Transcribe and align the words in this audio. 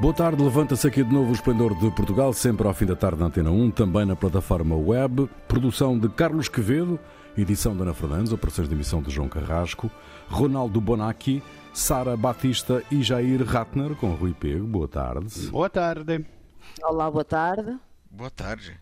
Boa 0.00 0.14
tarde, 0.14 0.42
levanta-se 0.42 0.86
aqui 0.86 1.04
de 1.04 1.12
novo 1.12 1.30
o 1.30 1.34
Esplendor 1.34 1.74
de 1.78 1.90
Portugal, 1.90 2.32
sempre 2.32 2.66
ao 2.66 2.72
fim 2.72 2.86
da 2.86 2.96
tarde 2.96 3.20
na 3.20 3.26
Antena 3.26 3.50
1, 3.50 3.70
também 3.70 4.06
na 4.06 4.16
plataforma 4.16 4.74
web. 4.74 5.28
Produção 5.46 5.98
de 5.98 6.08
Carlos 6.08 6.48
Quevedo, 6.48 6.98
edição 7.36 7.76
de 7.76 7.82
Ana 7.82 7.92
Fernandes, 7.92 8.32
operações 8.32 8.66
de 8.66 8.74
emissão 8.74 9.02
de 9.02 9.10
João 9.10 9.28
Carrasco, 9.28 9.90
Ronaldo 10.28 10.80
Bonacci, 10.80 11.42
Sara 11.72 12.16
Batista 12.16 12.82
e 12.90 13.02
Jair 13.02 13.44
Ratner, 13.44 13.94
com 13.94 14.14
Rui 14.14 14.32
Pego. 14.32 14.66
Boa 14.66 14.88
tarde. 14.88 15.48
Boa 15.48 15.68
tarde. 15.68 16.24
Olá, 16.82 17.10
boa 17.10 17.24
tarde. 17.24 17.76
Boa 18.10 18.30
tarde. 18.30 18.80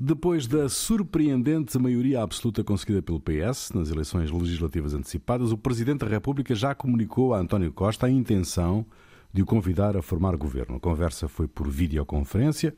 Depois 0.00 0.46
da 0.46 0.68
surpreendente 0.68 1.78
maioria 1.78 2.22
absoluta 2.22 2.62
conseguida 2.62 3.02
pelo 3.02 3.20
PS 3.20 3.72
nas 3.72 3.90
eleições 3.90 4.30
legislativas 4.30 4.94
antecipadas, 4.94 5.50
o 5.50 5.58
Presidente 5.58 6.00
da 6.00 6.08
República 6.08 6.54
já 6.54 6.74
comunicou 6.74 7.32
a 7.34 7.38
António 7.38 7.72
Costa 7.72 8.06
a 8.06 8.10
intenção 8.10 8.86
de 9.32 9.42
o 9.42 9.46
convidar 9.46 9.96
a 9.96 10.02
formar 10.02 10.36
governo. 10.36 10.76
A 10.76 10.80
conversa 10.80 11.28
foi 11.28 11.46
por 11.46 11.68
videoconferência, 11.68 12.74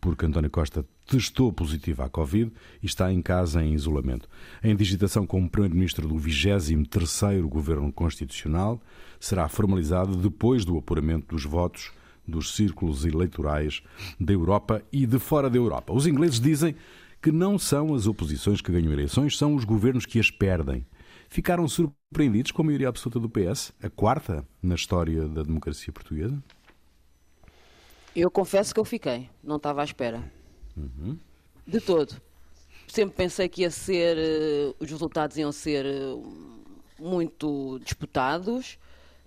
porque 0.00 0.26
António 0.26 0.50
Costa 0.50 0.84
testou 1.06 1.52
positivo 1.52 2.02
à 2.02 2.08
Covid 2.08 2.52
e 2.82 2.86
está 2.86 3.12
em 3.12 3.20
casa 3.20 3.62
em 3.62 3.74
isolamento. 3.74 4.28
A 4.62 4.68
indigitação 4.68 5.26
como 5.26 5.50
Primeiro-Ministro 5.50 6.06
do 6.06 6.14
23º 6.14 7.48
Governo 7.48 7.92
Constitucional 7.92 8.80
será 9.18 9.48
formalizada 9.48 10.14
depois 10.16 10.64
do 10.64 10.78
apuramento 10.78 11.34
dos 11.34 11.44
votos 11.44 11.90
dos 12.26 12.54
círculos 12.54 13.06
eleitorais 13.06 13.82
da 14.20 14.32
Europa 14.32 14.82
e 14.92 15.06
de 15.06 15.18
fora 15.18 15.48
da 15.48 15.56
Europa. 15.56 15.94
Os 15.94 16.06
ingleses 16.06 16.38
dizem 16.38 16.76
que 17.22 17.32
não 17.32 17.58
são 17.58 17.94
as 17.94 18.06
oposições 18.06 18.60
que 18.60 18.70
ganham 18.70 18.92
eleições, 18.92 19.36
são 19.36 19.54
os 19.54 19.64
governos 19.64 20.06
que 20.06 20.20
as 20.20 20.30
perdem. 20.30 20.86
Ficaram 21.28 21.68
surpreendidos 21.68 22.50
com 22.52 22.62
a 22.62 22.64
maioria 22.64 22.88
absoluta 22.88 23.20
do 23.20 23.28
PS, 23.28 23.72
a 23.82 23.90
quarta 23.90 24.46
na 24.62 24.74
história 24.74 25.28
da 25.28 25.42
democracia 25.42 25.92
portuguesa? 25.92 26.42
Eu 28.16 28.30
confesso 28.30 28.72
que 28.72 28.80
eu 28.80 28.84
fiquei, 28.84 29.28
não 29.44 29.56
estava 29.56 29.82
à 29.82 29.84
espera. 29.84 30.24
Uhum. 30.76 31.18
De 31.66 31.80
todo. 31.80 32.20
Sempre 32.86 33.14
pensei 33.14 33.48
que 33.48 33.60
ia 33.60 33.70
ser, 33.70 34.16
uh, 34.16 34.74
os 34.80 34.90
resultados 34.90 35.36
iam 35.36 35.52
ser 35.52 35.84
uh, 35.84 36.64
muito 36.98 37.78
disputados, 37.84 38.78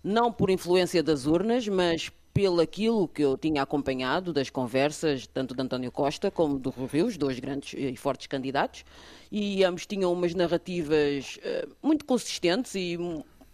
não 0.04 0.34
por 0.34 0.50
influência 0.50 1.04
das 1.04 1.28
urnas, 1.28 1.68
mas 1.68 2.12
pelo 2.34 2.62
aquilo 2.62 3.08
que 3.08 3.22
eu 3.22 3.38
tinha 3.38 3.62
acompanhado 3.62 4.32
das 4.32 4.50
conversas, 4.50 5.28
tanto 5.28 5.54
de 5.54 5.62
António 5.62 5.92
Costa 5.92 6.32
como 6.32 6.58
do 6.58 6.70
Rui 6.70 6.88
Rio, 6.88 7.06
os 7.06 7.18
dois 7.18 7.40
grandes 7.40 7.74
e 7.78 7.96
fortes 7.96 8.28
candidatos, 8.28 8.86
e 9.32 9.64
ambos 9.64 9.86
tinham 9.86 10.12
umas 10.12 10.34
narrativas 10.34 11.38
uh, 11.38 11.70
muito 11.82 12.06
consistentes 12.06 12.74
e 12.76 12.98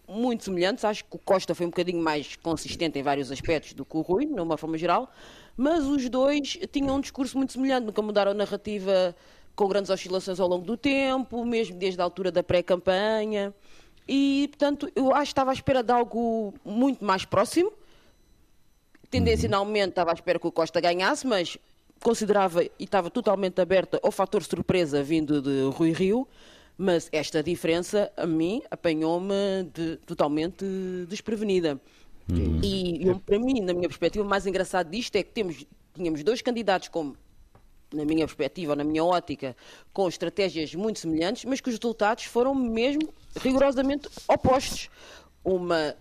muito 0.08 0.44
semelhantes. 0.44 0.86
Acho 0.86 1.04
que 1.06 1.16
o 1.16 1.20
Costa 1.20 1.54
foi 1.56 1.66
um 1.66 1.70
bocadinho 1.70 2.02
mais 2.02 2.36
consistente 2.36 2.98
em 3.00 3.04
vários 3.04 3.32
aspectos 3.32 3.74
do 3.74 3.84
que 3.84 3.98
o 3.98 4.02
Rui, 4.02 4.26
numa 4.26 4.58
forma 4.58 4.78
geral, 4.78 5.12
mas 5.56 5.86
os 5.86 6.08
dois 6.10 6.58
tinham 6.72 6.98
um 6.98 7.02
discurso 7.02 7.36
muito 7.38 7.54
semelhante, 7.54 7.86
nunca 7.86 8.02
mudaram 8.02 8.32
a 8.32 8.36
narrativa 8.36 9.16
com 9.56 9.68
grandes 9.68 9.90
oscilações 9.90 10.40
ao 10.40 10.48
longo 10.48 10.64
do 10.64 10.78
tempo, 10.78 11.44
mesmo 11.44 11.76
desde 11.78 12.00
a 12.00 12.04
altura 12.04 12.32
da 12.32 12.44
pré-campanha. 12.44 13.54
E, 14.08 14.48
portanto, 14.50 14.90
eu 14.96 15.12
acho 15.12 15.24
que 15.24 15.32
estava 15.32 15.50
à 15.50 15.54
espera 15.54 15.82
de 15.82 15.92
algo 15.92 16.54
muito 16.64 17.04
mais 17.04 17.26
próximo. 17.26 17.74
Tendencialmente 19.10 19.90
estava 19.90 20.12
à 20.12 20.14
espera 20.14 20.40
que 20.40 20.48
o 20.48 20.52
Costa 20.52 20.80
ganhasse, 20.82 21.26
mas 21.26 21.58
considerava 22.02 22.64
e 22.64 22.72
estava 22.80 23.10
totalmente 23.10 23.60
aberta 23.62 24.00
ao 24.04 24.12
fator 24.12 24.44
surpresa 24.44 25.02
vindo 25.02 25.42
de 25.42 25.70
Rui 25.76 25.92
Rio. 25.92 26.28
Mas 26.78 27.10
esta 27.12 27.42
diferença, 27.42 28.12
a 28.16 28.28
mim, 28.28 28.62
apanhou-me 28.70 29.64
de, 29.74 29.98
totalmente 30.06 30.64
desprevenida. 31.08 31.82
E, 32.62 33.06
para 33.26 33.40
mim, 33.40 33.62
na 33.62 33.74
minha 33.74 33.88
perspectiva, 33.88 34.24
o 34.24 34.28
mais 34.28 34.46
engraçado 34.46 34.90
disto 34.92 35.16
é 35.16 35.24
que 35.24 35.32
temos, 35.32 35.66
tínhamos 35.96 36.24
dois 36.24 36.42
candidatos 36.42 36.90
com, 36.90 37.14
na 37.92 38.06
minha 38.06 38.26
perspectiva, 38.28 38.76
na 38.76 38.84
minha 38.84 39.04
ótica, 39.04 39.56
com 39.94 40.08
estratégias 40.08 40.76
muito 40.76 41.00
semelhantes, 41.00 41.46
mas 41.46 41.62
que 41.62 41.70
os 41.70 41.76
resultados 41.76 42.26
foram 42.26 42.54
mesmo 42.54 43.14
rigorosamente 43.40 44.10
opostos. 44.28 44.90
Uma 45.44 45.96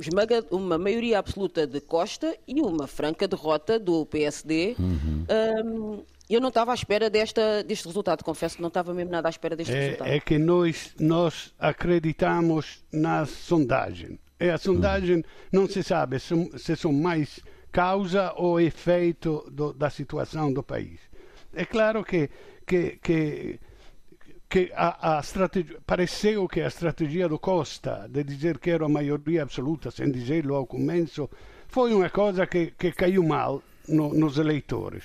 esmaga, 0.00 0.44
uma 0.50 0.78
maioria 0.78 1.18
absoluta 1.18 1.66
de 1.66 1.80
Costa 1.80 2.36
e 2.46 2.60
uma 2.60 2.86
franca 2.86 3.26
derrota 3.26 3.78
do 3.78 4.04
PSD. 4.06 4.76
Uhum. 4.78 5.26
Um, 5.64 6.04
eu 6.28 6.40
não 6.40 6.48
estava 6.48 6.72
à 6.72 6.74
espera 6.74 7.08
desta, 7.08 7.62
deste 7.62 7.86
resultado, 7.86 8.24
confesso 8.24 8.56
que 8.56 8.62
não 8.62 8.68
estava 8.68 8.92
mesmo 8.92 9.12
nada 9.12 9.28
à 9.28 9.30
espera 9.30 9.54
deste 9.54 9.72
é, 9.72 9.80
resultado. 9.80 10.08
É 10.08 10.20
que 10.20 10.38
nós, 10.38 10.94
nós 10.98 11.54
acreditamos 11.58 12.84
na 12.92 13.24
sondagem. 13.26 14.18
E 14.38 14.50
a 14.50 14.58
sondagem 14.58 15.24
não 15.50 15.66
se 15.66 15.82
sabe 15.82 16.18
se, 16.18 16.34
se 16.58 16.76
são 16.76 16.92
mais 16.92 17.40
causa 17.72 18.32
ou 18.36 18.60
efeito 18.60 19.48
do, 19.50 19.72
da 19.72 19.88
situação 19.88 20.52
do 20.52 20.62
país. 20.62 21.00
É 21.54 21.64
claro 21.64 22.04
que, 22.04 22.28
que, 22.66 22.98
que 23.02 23.60
que 24.48 24.70
a, 24.74 25.16
a 25.16 25.20
estratégia, 25.20 25.78
pareceu 25.86 26.46
que 26.48 26.60
a 26.60 26.68
estratégia 26.68 27.28
do 27.28 27.38
Costa 27.38 28.06
de 28.08 28.22
dizer 28.22 28.58
que 28.58 28.70
era 28.70 28.86
a 28.86 28.88
maioria 28.88 29.42
absoluta, 29.42 29.90
sem 29.90 30.10
dizê-lo 30.10 30.54
ao 30.54 30.66
começo, 30.66 31.28
foi 31.68 31.92
uma 31.92 32.08
coisa 32.10 32.46
que, 32.46 32.72
que 32.78 32.92
caiu 32.92 33.22
mal 33.24 33.62
no, 33.88 34.14
nos 34.14 34.38
eleitores. 34.38 35.04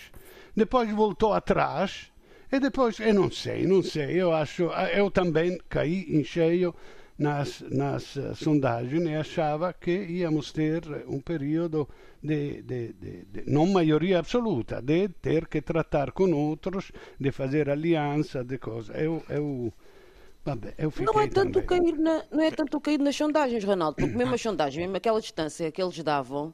Depois 0.56 0.92
voltou 0.92 1.34
atrás 1.34 2.12
e 2.52 2.60
depois, 2.60 3.00
eu 3.00 3.14
não 3.14 3.32
sei, 3.32 3.66
não 3.66 3.82
sei, 3.82 4.22
eu 4.22 4.34
acho, 4.34 4.64
eu 4.94 5.10
também 5.10 5.58
caí 5.70 6.06
em 6.10 6.24
cheio 6.24 6.76
nas, 7.22 7.62
nas 7.70 8.16
uh, 8.16 8.36
sondagens 8.36 9.04
e 9.04 9.16
achava 9.16 9.72
que 9.72 9.92
íamos 9.92 10.52
ter 10.52 10.82
um 11.08 11.20
período 11.22 11.88
de, 12.22 12.64
de, 12.64 12.94
de, 12.94 13.26
de, 13.26 13.44
não 13.46 13.68
maioria 13.68 14.18
absoluta, 14.18 14.82
de 14.82 15.08
ter 15.08 15.48
que 15.48 15.62
tratar 15.62 16.12
com 16.12 16.32
outros, 16.34 16.92
de 17.20 17.32
fazer 17.32 17.70
aliança, 17.70 18.44
de 18.44 18.58
coisas. 18.58 18.96
Eu, 19.00 19.24
eu 19.30 19.72
não 21.00 21.22
é 21.22 21.28
tanto 21.28 21.62
cair 21.62 21.96
na, 22.00 22.24
não 22.32 22.44
é 22.44 22.50
tanto 22.50 22.82
cair 22.82 23.00
nas 23.00 23.16
sondagens, 23.16 23.64
Ronaldo, 23.64 23.98
porque 23.98 24.16
mesmo 24.16 24.34
as 24.34 24.42
sondagens, 24.42 24.82
mesmo 24.82 24.98
aquela 24.98 25.22
distância 25.22 25.72
que 25.72 25.80
eles 25.80 26.02
davam, 26.04 26.52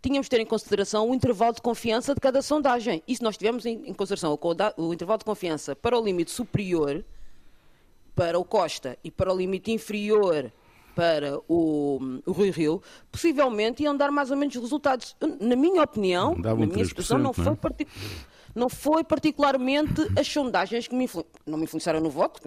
tínhamos 0.00 0.26
de 0.26 0.30
ter 0.30 0.40
em 0.40 0.46
consideração 0.46 1.10
o 1.10 1.14
intervalo 1.14 1.54
de 1.54 1.60
confiança 1.60 2.14
de 2.14 2.20
cada 2.20 2.40
sondagem. 2.40 3.02
E 3.06 3.14
se 3.14 3.22
nós 3.22 3.36
tivermos 3.36 3.66
em, 3.66 3.82
em 3.84 3.92
consideração 3.92 4.32
o, 4.32 4.82
o 4.82 4.94
intervalo 4.94 5.18
de 5.18 5.26
confiança 5.26 5.76
para 5.76 5.98
o 5.98 6.02
limite 6.02 6.30
superior, 6.30 7.04
para 8.20 8.38
o 8.38 8.44
Costa, 8.44 8.98
e 9.02 9.10
para 9.10 9.32
o 9.32 9.36
limite 9.38 9.72
inferior, 9.72 10.52
para 10.94 11.38
o, 11.48 12.20
o 12.26 12.32
Rui 12.32 12.50
Rio, 12.50 12.82
possivelmente 13.10 13.82
iam 13.82 13.96
dar 13.96 14.10
mais 14.10 14.30
ou 14.30 14.36
menos 14.36 14.54
resultados. 14.56 15.16
Na 15.40 15.56
minha 15.56 15.82
opinião, 15.82 16.36
na 16.36 16.54
minha 16.54 16.82
expressão, 16.82 17.16
não, 17.16 17.32
não, 17.34 17.52
é? 17.52 17.56
foi 17.56 17.86
não 18.54 18.68
foi 18.68 19.04
particularmente 19.04 20.06
as 20.18 20.28
sondagens 20.28 20.86
que 20.86 20.94
me 20.94 21.08
não 21.46 21.56
me 21.56 21.64
influenciaram 21.64 21.98
no 21.98 22.10
voto. 22.10 22.42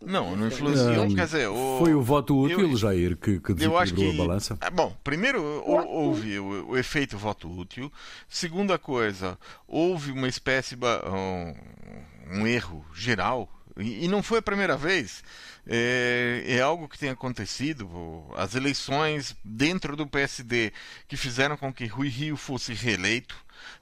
Não, 0.00 0.36
não 0.36 0.46
influenciou. 0.46 1.08
Quer 1.12 1.24
dizer, 1.24 1.48
o... 1.48 1.78
Foi 1.80 1.92
o 1.92 2.00
voto 2.00 2.38
útil, 2.38 2.60
eu, 2.60 2.76
Jair, 2.76 3.16
que, 3.16 3.40
que 3.40 3.52
desequilibrou 3.54 4.12
que, 4.12 4.20
a 4.20 4.24
balança? 4.24 4.56
Ah, 4.60 4.70
bom, 4.70 4.96
primeiro 5.02 5.42
houve 5.66 6.38
o, 6.38 6.70
o, 6.70 6.78
efeito 6.78 7.18
voto 7.18 7.50
útil. 7.50 7.90
Segunda 8.28 8.78
coisa, 8.78 9.36
houve 9.66 10.12
uma 10.12 10.28
espécie, 10.28 10.76
um, 10.76 12.38
um 12.38 12.46
erro 12.46 12.84
geral, 12.94 13.48
e, 13.78 14.04
e 14.04 14.08
não 14.08 14.22
foi 14.22 14.38
a 14.38 14.42
primeira 14.42 14.76
vez 14.76 15.22
é, 15.66 16.44
é, 16.46 16.60
algo 16.60 16.88
que 16.88 16.98
tem 16.98 17.10
acontecido. 17.10 17.88
As 18.34 18.54
eleições 18.54 19.36
dentro 19.44 19.96
do 19.96 20.06
PSD 20.06 20.72
que 21.06 21.16
fizeram 21.16 21.56
com 21.56 21.72
que 21.72 21.86
Rui 21.86 22.08
Rio 22.08 22.36
fosse 22.36 22.72
reeleito, 22.72 23.36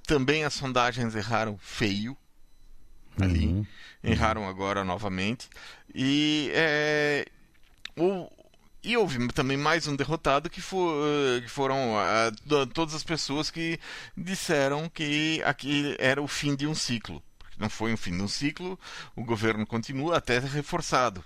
também 0.07 0.45
as 0.45 0.55
sondagens 0.55 1.15
erraram 1.15 1.57
feio 1.59 2.17
ali, 3.21 3.47
uhum. 3.47 3.67
erraram 4.03 4.49
agora 4.49 4.85
novamente. 4.85 5.49
E, 5.95 6.51
é, 6.53 7.27
o, 7.97 8.31
e 8.83 8.97
houve 8.97 9.29
também 9.29 9.57
mais 9.57 9.87
um 9.87 9.97
derrotado 9.97 10.51
que, 10.51 10.61
for, 10.61 11.05
que 11.41 11.49
foram 11.49 11.95
uh, 11.95 12.67
todas 12.75 12.95
as 12.95 13.03
pessoas 13.03 13.51
que 13.51 13.79
disseram 14.17 14.89
que 14.89 15.43
aqui 15.45 15.97
era 15.99 16.21
o 16.21 16.29
fim 16.29 16.55
de 16.55 16.67
um 16.67 16.75
ciclo 16.75 17.23
não 17.59 17.69
foi 17.69 17.93
um 17.93 17.97
fim 17.97 18.17
de 18.17 18.23
um 18.23 18.29
ciclo, 18.29 18.79
o 19.15 19.25
governo 19.25 19.67
continua 19.67 20.17
até 20.19 20.39
reforçado. 20.39 21.25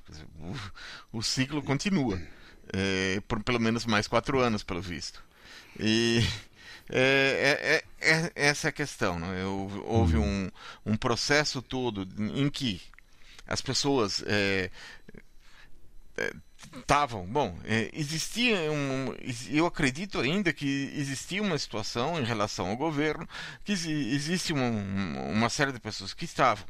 O, 1.12 1.18
o 1.18 1.22
ciclo 1.22 1.62
continua. 1.62 2.20
É, 2.72 3.20
por 3.26 3.42
pelo 3.42 3.58
menos 3.58 3.84
mais 3.84 4.06
quatro 4.06 4.38
anos, 4.38 4.62
pelo 4.62 4.80
visto. 4.80 5.22
E 5.78 6.22
é, 6.88 7.82
é, 8.00 8.08
é, 8.08 8.22
é 8.24 8.32
essa 8.34 8.68
é 8.68 8.70
a 8.70 8.72
questão. 8.72 9.18
Né? 9.18 9.44
Houve 9.44 10.16
um, 10.16 10.50
um 10.84 10.96
processo 10.96 11.60
todo 11.60 12.06
em 12.18 12.48
que 12.48 12.80
as 13.46 13.60
pessoas 13.60 14.22
é, 14.26 14.70
é, 16.16 16.32
estavam. 16.78 17.26
Bom, 17.26 17.56
é, 17.64 17.90
existia 17.92 18.56
um. 18.70 19.14
Eu 19.50 19.66
acredito 19.66 20.20
ainda 20.20 20.52
que 20.52 20.92
existia 20.94 21.42
uma 21.42 21.58
situação 21.58 22.18
em 22.18 22.24
relação 22.24 22.68
ao 22.68 22.76
governo, 22.76 23.28
que 23.64 23.72
existe 23.72 24.52
uma, 24.52 24.68
uma 25.30 25.48
série 25.48 25.72
de 25.72 25.80
pessoas 25.80 26.14
que 26.14 26.24
estavam 26.24 26.64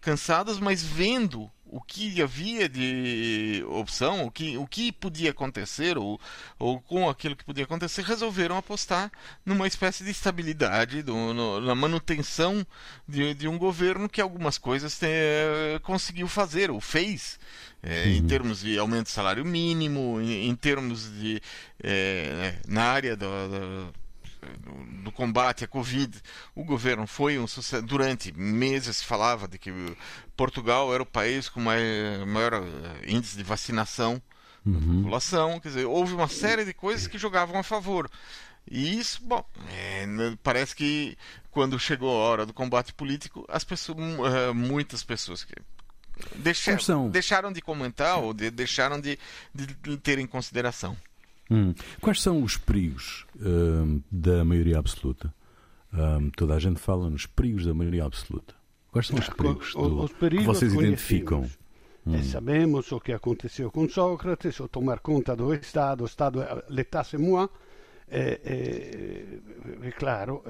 cansadas, 0.00 0.58
mas 0.58 0.82
vendo 0.82 1.50
o 1.72 1.80
que 1.80 2.20
havia 2.20 2.68
de 2.68 3.64
opção, 3.68 4.24
o 4.24 4.30
que, 4.30 4.58
o 4.58 4.66
que 4.66 4.90
podia 4.90 5.30
acontecer, 5.30 5.96
ou, 5.96 6.20
ou 6.58 6.80
com 6.80 7.08
aquilo 7.08 7.36
que 7.36 7.44
podia 7.44 7.62
acontecer, 7.62 8.02
resolveram 8.02 8.56
apostar 8.56 9.10
numa 9.46 9.68
espécie 9.68 10.02
de 10.02 10.10
estabilidade, 10.10 11.02
do, 11.02 11.14
no, 11.32 11.60
na 11.60 11.74
manutenção 11.74 12.66
de, 13.06 13.34
de, 13.34 13.46
um 13.46 13.56
governo 13.56 14.08
que 14.08 14.20
algumas 14.20 14.58
coisas 14.58 14.98
te, 14.98 15.06
conseguiu 15.82 16.26
fazer, 16.26 16.72
ou 16.72 16.80
fez, 16.80 17.38
é, 17.82 18.08
em 18.08 18.26
termos 18.26 18.60
de 18.62 18.76
aumento 18.76 19.04
do 19.04 19.10
salário 19.10 19.44
mínimo, 19.44 20.20
em, 20.20 20.48
em 20.48 20.56
termos 20.56 21.10
de. 21.12 21.40
É, 21.82 22.56
na 22.66 22.82
área 22.82 23.16
do, 23.16 23.26
do 23.26 23.99
do 25.02 25.12
combate 25.12 25.64
à 25.64 25.68
Covid, 25.68 26.20
o 26.54 26.64
governo 26.64 27.06
foi 27.06 27.38
um 27.38 27.46
sucesso. 27.46 27.84
Durante 27.84 28.32
meses 28.32 28.98
se 28.98 29.04
falava 29.04 29.46
de 29.46 29.58
que 29.58 29.72
Portugal 30.36 30.92
era 30.92 31.02
o 31.02 31.06
país 31.06 31.48
com 31.48 31.60
maior, 31.60 32.26
maior 32.26 32.54
eh, 32.54 33.10
índice 33.10 33.36
de 33.36 33.42
vacinação 33.42 34.20
uhum. 34.64 34.80
da 34.80 35.02
população. 35.02 35.60
Quer 35.60 35.68
dizer, 35.68 35.84
houve 35.86 36.14
uma 36.14 36.28
série 36.28 36.64
de 36.64 36.72
coisas 36.72 37.06
que 37.06 37.18
jogavam 37.18 37.58
a 37.58 37.62
favor. 37.62 38.10
E 38.70 38.98
isso, 38.98 39.22
bom, 39.24 39.44
é, 39.72 40.06
parece 40.42 40.76
que 40.76 41.16
quando 41.50 41.78
chegou 41.78 42.10
a 42.10 42.24
hora 42.24 42.46
do 42.46 42.52
combate 42.52 42.92
político, 42.92 43.44
as 43.48 43.64
pessoas, 43.64 43.98
eh, 43.98 44.52
muitas 44.52 45.02
pessoas 45.02 45.44
que 45.44 45.54
deixaram, 46.36 47.08
deixaram 47.08 47.52
de 47.52 47.60
comentar 47.60 48.18
ou 48.18 48.32
de, 48.32 48.50
deixaram 48.50 49.00
de, 49.00 49.18
de 49.54 49.96
ter 49.96 50.18
em 50.18 50.26
consideração. 50.26 50.96
Hum. 51.50 51.74
Quais 52.00 52.22
são 52.22 52.42
os 52.42 52.56
perigos 52.56 53.26
hum, 53.40 54.00
da 54.10 54.44
maioria 54.44 54.78
absoluta? 54.78 55.34
Hum, 55.92 56.30
toda 56.36 56.54
a 56.54 56.58
gente 56.58 56.78
fala 56.78 57.10
nos 57.10 57.26
perigos 57.26 57.66
da 57.66 57.74
maioria 57.74 58.04
absoluta. 58.04 58.54
Quais 58.92 59.08
são 59.08 59.18
os 59.18 59.28
perigos, 59.28 59.72
do, 59.74 60.04
os 60.04 60.12
perigos 60.12 60.46
que 60.46 60.52
vocês 60.52 60.74
identificam? 60.74 61.50
Hum. 62.06 62.14
E 62.14 62.24
sabemos 62.24 62.90
o 62.92 63.00
que 63.00 63.12
aconteceu 63.12 63.70
com 63.70 63.88
Sócrates, 63.88 64.58
o 64.60 64.68
tomar 64.68 65.00
conta 65.00 65.34
do 65.34 65.52
Estado, 65.52 66.02
o 66.02 66.06
Estado, 66.06 66.40
l'état 66.68 67.04
c'est 67.04 67.18
moi, 67.18 67.48
é, 68.08 68.40
é, 68.44 69.86
é, 69.86 69.90
claro, 69.92 70.42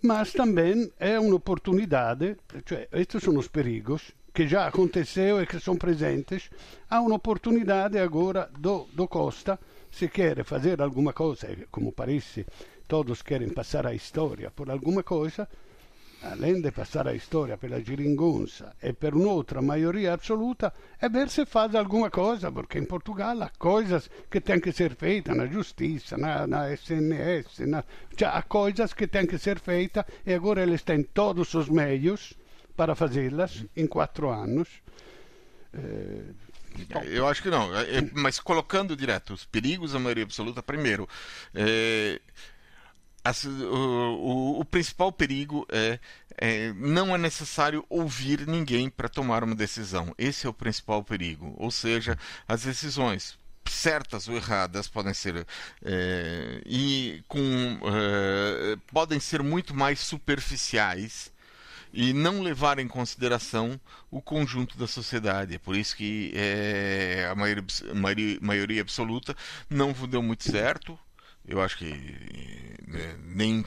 mas 0.00 0.32
também 0.32 0.90
é 0.98 1.18
uma 1.18 1.36
oportunidade, 1.36 2.36
cioè, 2.64 2.88
estes 2.92 3.22
são 3.22 3.36
os 3.36 3.48
perigos 3.48 4.12
que 4.32 4.48
já 4.48 4.66
aconteceu 4.66 5.42
e 5.42 5.46
que 5.46 5.60
são 5.60 5.76
presentes, 5.76 6.48
há 6.88 7.00
uma 7.02 7.16
oportunidade 7.16 7.98
agora 7.98 8.48
do, 8.58 8.86
do 8.94 9.06
Costa 9.06 9.58
se 9.92 10.08
quer 10.08 10.42
fazer 10.44 10.80
alguma 10.80 11.12
coisa, 11.12 11.46
como 11.70 11.92
parece 11.92 12.46
todos 12.88 13.22
querem 13.22 13.50
passar 13.50 13.86
a 13.86 13.94
história 13.94 14.50
por 14.50 14.70
alguma 14.70 15.02
coisa, 15.02 15.48
além 16.22 16.60
de 16.60 16.70
passar 16.70 17.06
a 17.06 17.14
história 17.14 17.58
pela 17.58 17.80
geringonça 17.80 18.74
e 18.82 18.92
per 18.92 19.14
un'altra 19.14 19.60
maioria 19.60 20.14
assoluta, 20.14 20.72
é 20.98 21.08
ver 21.08 21.28
se 21.28 21.44
faz 21.44 21.74
alguma 21.74 22.10
coisa, 22.10 22.50
porque 22.50 22.78
em 22.78 22.84
Portugal 22.84 23.42
há 23.42 23.50
coisas 23.58 24.08
que 24.30 24.40
têm 24.40 24.60
que 24.60 24.72
ser 24.72 24.94
feitas 24.94 25.36
na 25.36 25.46
justiça, 25.46 26.16
na, 26.16 26.46
na 26.46 26.72
SNS, 26.72 27.60
na, 27.66 27.84
cioè, 28.16 28.30
há 28.32 28.42
coisas 28.42 28.94
que 28.94 29.06
têm 29.06 29.26
que 29.26 29.38
ser 29.38 29.58
feitas 29.58 30.04
e 30.24 30.32
agora 30.32 30.62
eles 30.62 30.82
têm 30.82 31.02
todos 31.02 31.52
os 31.54 31.68
meios 31.68 32.34
para 32.74 32.94
fazê-las 32.94 33.64
em 33.76 33.86
quatro 33.86 34.30
anos. 34.30 34.68
Eh, 35.74 36.51
eu 37.04 37.26
acho 37.26 37.42
que 37.42 37.50
não. 37.50 37.74
É, 37.76 37.98
é, 37.98 38.10
mas 38.12 38.38
colocando 38.38 38.96
direto 38.96 39.34
os 39.34 39.44
perigos 39.44 39.92
da 39.92 39.98
maioria 39.98 40.24
absoluta, 40.24 40.62
primeiro, 40.62 41.08
é, 41.54 42.20
as, 43.24 43.44
o, 43.44 43.50
o, 43.50 44.60
o, 44.60 44.64
principal 44.64 45.12
perigo 45.12 45.66
é, 45.70 45.98
é, 46.36 46.72
não 46.72 47.14
é 47.14 47.18
necessário 47.18 47.84
ouvir 47.88 48.46
ninguém 48.46 48.90
para 48.90 49.08
tomar 49.08 49.44
uma 49.44 49.54
decisão. 49.54 50.14
Esse 50.18 50.46
é 50.46 50.50
o 50.50 50.54
principal 50.54 51.04
perigo. 51.04 51.54
Ou 51.58 51.70
seja, 51.70 52.18
as 52.48 52.62
decisões 52.62 53.38
certas 53.64 54.28
ou 54.28 54.36
erradas 54.36 54.88
podem 54.88 55.14
ser 55.14 55.46
é, 55.84 56.62
e 56.66 57.22
com 57.28 57.40
é, 57.84 58.76
podem 58.92 59.20
ser 59.20 59.42
muito 59.42 59.74
mais 59.74 60.00
superficiais 60.00 61.31
e 61.92 62.12
não 62.12 62.40
levar 62.40 62.78
em 62.78 62.88
consideração 62.88 63.80
o 64.10 64.22
conjunto 64.22 64.78
da 64.78 64.86
sociedade. 64.86 65.54
É 65.54 65.58
por 65.58 65.76
isso 65.76 65.96
que 65.96 66.32
é, 66.34 67.28
a 67.30 67.34
maioria, 67.34 67.64
maioria, 67.94 68.38
maioria, 68.40 68.82
absoluta 68.82 69.36
não 69.68 69.92
deu 69.92 70.22
muito 70.22 70.44
certo. 70.44 70.98
Eu 71.44 71.60
acho 71.60 71.76
que 71.76 71.90
né, 72.86 73.16
nem 73.24 73.64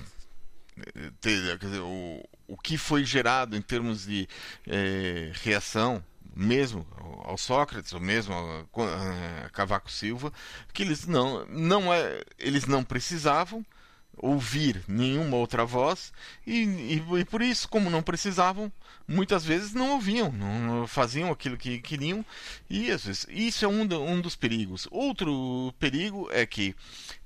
quer 1.22 1.57
dizer, 1.57 1.80
o, 1.80 2.24
o 2.48 2.57
que 2.57 2.77
foi 2.77 3.06
gerado 3.06 3.56
em 3.56 3.62
termos 3.62 4.06
de 4.06 4.27
é, 4.68 5.31
reação 5.36 6.04
mesmo 6.36 6.86
ao 7.24 7.38
Sócrates 7.38 7.94
ou 7.94 8.00
mesmo 8.00 8.33
a 8.36 9.50
Cavaco 9.51 9.89
Silva 9.89 10.33
que 10.74 10.83
eles 10.83 11.07
não 11.07 11.45
não 11.45 11.94
é 11.94 12.22
eles 12.38 12.66
não 12.66 12.83
precisavam 12.83 13.66
ouvir 14.17 14.83
nenhuma 14.88 15.38
outra 15.38 15.65
voz 15.65 16.12
e, 16.45 16.63
e, 16.63 17.03
e, 17.19 17.25
por 17.25 17.41
isso, 17.41 17.67
como 17.67 17.89
não 17.89 18.01
precisavam, 18.01 18.71
muitas 19.07 19.44
vezes 19.45 19.73
não 19.73 19.91
ouviam, 19.91 20.31
não 20.31 20.88
faziam 20.88 21.31
aquilo 21.31 21.57
que 21.57 21.79
queriam 21.79 22.25
e 22.69 22.91
às 22.91 23.06
vezes, 23.06 23.25
isso 23.29 23.65
é 23.65 23.67
um, 23.67 23.81
um 23.81 24.21
dos 24.21 24.35
perigos. 24.35 24.88
Outro 24.91 25.73
perigo 25.79 26.29
é 26.31 26.45
que 26.45 26.75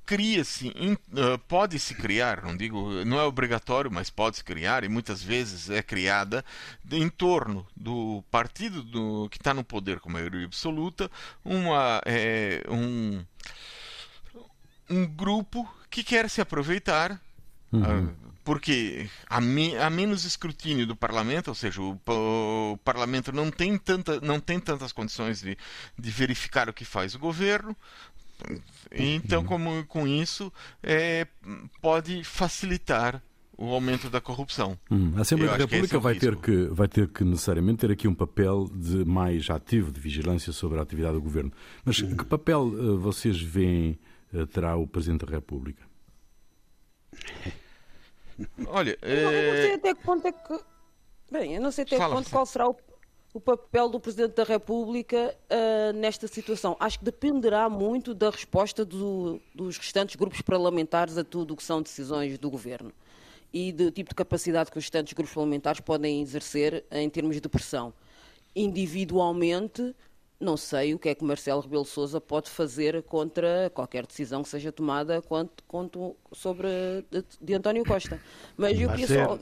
cria-se, 0.09 0.69
uh, 0.69 1.37
pode-se 1.47 1.93
criar, 1.93 2.41
não 2.41 2.57
digo, 2.57 3.05
não 3.05 3.19
é 3.19 3.23
obrigatório, 3.23 3.91
mas 3.91 4.09
pode-se 4.09 4.43
criar 4.43 4.83
e 4.83 4.89
muitas 4.89 5.21
vezes 5.21 5.69
é 5.69 5.83
criada 5.83 6.43
em 6.91 7.07
torno 7.07 7.63
do 7.75 8.23
partido 8.31 8.81
do, 8.81 9.29
que 9.29 9.37
está 9.37 9.53
no 9.53 9.63
poder 9.63 9.99
com 9.99 10.09
maioria 10.09 10.47
absoluta, 10.47 11.11
uma, 11.45 12.01
é, 12.07 12.63
um, 12.67 13.23
um 14.89 15.05
grupo 15.05 15.69
que 15.89 16.03
quer 16.03 16.29
se 16.29 16.41
aproveitar. 16.41 17.19
Uhum. 17.71 18.05
Uh, 18.07 18.29
porque 18.43 19.07
há, 19.29 19.39
me, 19.39 19.73
menos 19.91 20.25
escrutínio 20.25 20.87
do 20.87 20.95
parlamento, 20.95 21.49
ou 21.49 21.55
seja, 21.55 21.79
o, 21.79 21.99
o, 22.07 22.77
parlamento 22.83 23.31
não 23.31 23.51
tem, 23.51 23.77
tanta, 23.77 24.19
não 24.21 24.39
tem 24.39 24.59
tantas 24.59 24.91
condições 24.91 25.41
de, 25.41 25.55
de 25.95 26.09
verificar 26.09 26.67
o 26.67 26.73
que 26.73 26.83
faz 26.83 27.13
o 27.13 27.19
governo. 27.19 27.77
Então, 28.91 29.41
uhum. 29.41 29.47
como, 29.47 29.85
com 29.85 30.07
isso, 30.07 30.51
é, 30.81 31.27
pode 31.79 32.23
facilitar 32.23 33.21
o 33.55 33.73
aumento 33.73 34.09
da 34.09 34.21
corrupção. 34.21 34.79
Hum, 34.89 35.13
a 35.17 35.21
Assembleia 35.21 35.51
da 35.51 35.57
República 35.57 35.97
é 35.97 35.99
vai, 35.99 36.15
ter 36.15 36.35
que, 36.37 36.67
vai 36.71 36.87
ter 36.87 37.09
que 37.09 37.25
necessariamente 37.25 37.79
ter 37.79 37.91
aqui 37.91 38.07
um 38.07 38.15
papel 38.15 38.69
de 38.73 39.03
mais 39.03 39.49
ativo 39.49 39.91
de 39.91 39.99
vigilância 39.99 40.53
sobre 40.53 40.79
a 40.79 40.81
atividade 40.81 41.15
do 41.15 41.21
governo. 41.21 41.51
Mas 41.83 41.99
uhum. 41.99 42.15
que 42.15 42.23
papel 42.23 42.61
uh, 42.61 42.97
vocês 42.97 43.39
veem 43.39 43.99
terá 44.51 44.75
o 44.75 44.87
Presidente 44.87 45.25
da 45.25 45.31
República? 45.31 45.83
Olha, 48.67 48.97
é... 49.01 49.23
eu 49.23 49.53
não 49.53 49.61
sei 49.61 49.73
até 49.73 49.93
que 49.93 50.03
ponto 50.03 50.27
é 50.27 50.31
que. 50.31 50.59
Bem, 51.31 51.55
eu 51.55 51.61
não 51.61 51.71
sei 51.71 51.83
até 51.83 51.97
que 51.97 52.05
ponto 52.05 52.29
qual 52.29 52.45
será 52.45 52.69
o, 52.69 52.75
o, 53.33 53.39
papel 53.39 53.89
do 53.89 53.99
Presidente 53.99 54.35
da 54.35 54.43
República 54.43 55.35
uh, 55.49 55.93
nesta 55.93 56.27
situação. 56.27 56.75
Acho 56.79 56.99
que 56.99 57.05
dependerá 57.05 57.69
muito 57.69 58.13
da 58.13 58.29
resposta 58.29 58.83
do, 58.85 59.39
dos 59.53 59.77
restantes 59.77 60.15
grupos 60.15 60.41
parlamentares 60.41 61.17
a 61.17 61.23
tudo 61.23 61.53
o 61.53 61.57
que 61.57 61.63
são 61.63 61.81
decisões 61.81 62.37
do 62.37 62.49
Governo 62.49 62.91
e 63.53 63.71
do 63.71 63.91
tipo 63.91 64.09
de 64.09 64.15
capacidade 64.15 64.71
que 64.71 64.77
os 64.77 64.83
restantes 64.83 65.13
grupos 65.13 65.33
parlamentares 65.33 65.81
podem 65.81 66.21
exercer 66.21 66.85
em 66.91 67.09
termos 67.09 67.39
de 67.39 67.49
pressão. 67.49 67.93
Individualmente, 68.55 69.95
não 70.39 70.55
sei 70.55 70.93
o 70.93 70.99
que 70.99 71.09
é 71.09 71.15
que 71.15 71.23
Marcelo 71.23 71.61
Rebelo 71.61 71.83
Sousa 71.83 72.21
pode 72.21 72.49
fazer 72.49 73.03
contra 73.03 73.69
qualquer 73.73 74.05
decisão 74.05 74.41
que 74.41 74.49
seja 74.49 74.71
tomada 74.71 75.21
quanto, 75.21 75.63
quanto 75.67 76.15
sobre 76.31 76.67
de, 77.11 77.23
de, 77.41 77.53
António 77.53 77.83
Costa. 77.83 78.19
Mas 78.55 78.79
eu 78.79 78.89
queria 78.89 79.07
só. 79.07 79.37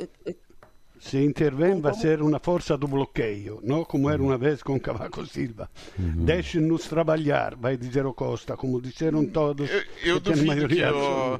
Se 0.99 1.23
intervém, 1.23 1.79
vai 1.79 1.93
ser 1.93 2.23
uma 2.23 2.39
força 2.39 2.75
do 2.75 2.87
bloqueio, 2.87 3.59
não 3.61 3.85
como 3.85 4.09
era 4.09 4.19
uma 4.19 4.35
vez 4.35 4.63
com 4.63 4.79
Cavaco 4.79 5.23
Silva. 5.27 5.69
Uhum. 5.97 6.25
Deixem-nos 6.25 6.87
trabalhar, 6.87 7.55
vai 7.55 7.77
dizer 7.77 8.03
o 8.07 8.13
Costa, 8.13 8.57
como 8.57 8.81
disseram 8.81 9.23
todos. 9.23 9.69
Eu, 9.69 9.83
eu 10.03 10.21
que 10.21 10.31
duvido 10.31 10.67
que 10.67 10.79
eu... 10.79 11.39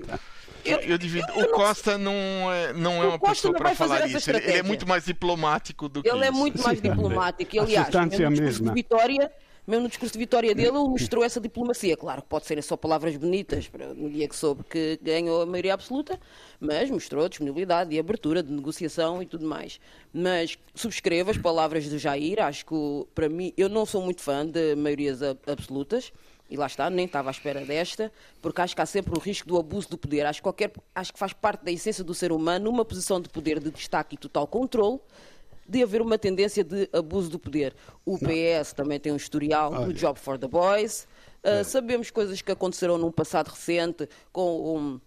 Eu, 0.63 0.79
eu 0.79 0.97
divido. 0.97 1.25
Eu, 1.29 1.43
eu 1.43 1.45
o 1.45 1.51
Costa 1.53 1.97
não 1.97 2.13
é, 2.51 2.73
não 2.73 3.01
é 3.01 3.07
uma 3.07 3.19
pessoa 3.19 3.53
para 3.53 3.73
falar 3.73 4.05
isso. 4.05 4.29
Ele, 4.29 4.39
ele, 4.39 4.57
é 4.57 4.63
muito 4.63 4.87
mais 4.87 5.05
diplomático 5.05 5.87
do 5.87 6.03
que 6.03 6.09
Ele 6.09 6.25
é 6.25 6.31
muito 6.31 6.61
mais 6.61 6.81
diplomático. 6.81 7.59
Aliás, 7.61 7.95
a 7.95 8.29
mesma. 8.29 8.73
Vitória 8.73 9.31
mesmo 9.67 9.83
no 9.83 9.89
discurso 9.89 10.13
de 10.13 10.19
vitória 10.19 10.55
dele, 10.55 10.69
ele 10.69 10.77
mostrou 10.77 11.23
essa 11.25 11.41
diplomacia. 11.41 11.97
Claro 11.97 12.21
que 12.21 12.29
pode 12.29 12.45
ser 12.45 12.63
só 12.63 12.77
palavras 12.77 13.17
bonitas 13.17 13.69
no 13.97 14.09
dia 14.09 14.27
que 14.27 14.35
soube 14.35 14.63
que 14.63 14.97
ganhou 15.01 15.41
a 15.41 15.45
maioria 15.45 15.73
absoluta, 15.73 16.17
mas 16.57 16.89
mostrou 16.89 17.27
disponibilidade 17.27 17.93
e 17.93 17.99
abertura 17.99 18.41
de 18.41 18.51
negociação 18.51 19.21
e 19.21 19.25
tudo 19.25 19.45
mais. 19.45 19.77
Mas 20.13 20.57
subscrevo 20.73 21.31
as 21.31 21.37
palavras 21.37 21.83
de 21.83 21.97
Jair, 21.97 22.41
acho 22.41 22.65
que 22.65 22.75
para 23.13 23.27
mim, 23.27 23.53
eu 23.57 23.67
não 23.67 23.85
sou 23.85 24.01
muito 24.01 24.21
fã 24.21 24.45
de 24.45 24.73
maiorias 24.75 25.21
absolutas. 25.45 26.13
E 26.49 26.55
lá 26.55 26.65
está, 26.65 26.89
nem 26.89 27.05
estava 27.05 27.29
à 27.29 27.31
espera 27.31 27.65
desta, 27.65 28.09
porque 28.41 28.61
acho 28.61 28.73
que 28.73 28.81
há 28.81 28.85
sempre 28.85 29.13
o 29.13 29.19
risco 29.19 29.45
do 29.45 29.57
abuso 29.57 29.89
do 29.89 29.97
poder. 29.97 30.25
Acho 30.25 30.39
que, 30.39 30.43
qualquer, 30.43 30.71
acho 30.95 31.11
que 31.11 31.19
faz 31.19 31.33
parte 31.33 31.65
da 31.65 31.71
essência 31.71 32.05
do 32.05 32.13
ser 32.13 32.31
humano, 32.31 32.69
uma 32.69 32.85
posição 32.85 33.19
de 33.19 33.27
poder 33.27 33.59
de 33.59 33.69
destaque 33.69 34.15
e 34.15 34.17
total 34.17 34.47
controle, 34.47 34.97
de 35.67 35.83
haver 35.83 36.01
uma 36.01 36.17
tendência 36.17 36.63
de 36.63 36.89
abuso 36.93 37.29
do 37.29 37.39
poder. 37.39 37.75
O 38.05 38.17
PS 38.17 38.73
também 38.73 38.99
tem 38.99 39.11
um 39.11 39.17
historial 39.17 39.85
do 39.85 39.93
Job 39.93 40.19
for 40.19 40.37
the 40.37 40.47
Boys. 40.47 41.07
Uh, 41.43 41.63
sabemos 41.63 42.09
coisas 42.09 42.41
que 42.41 42.51
aconteceram 42.51 42.97
num 42.97 43.11
passado 43.11 43.49
recente 43.49 44.07
com 44.31 44.77
um, 44.77 45.01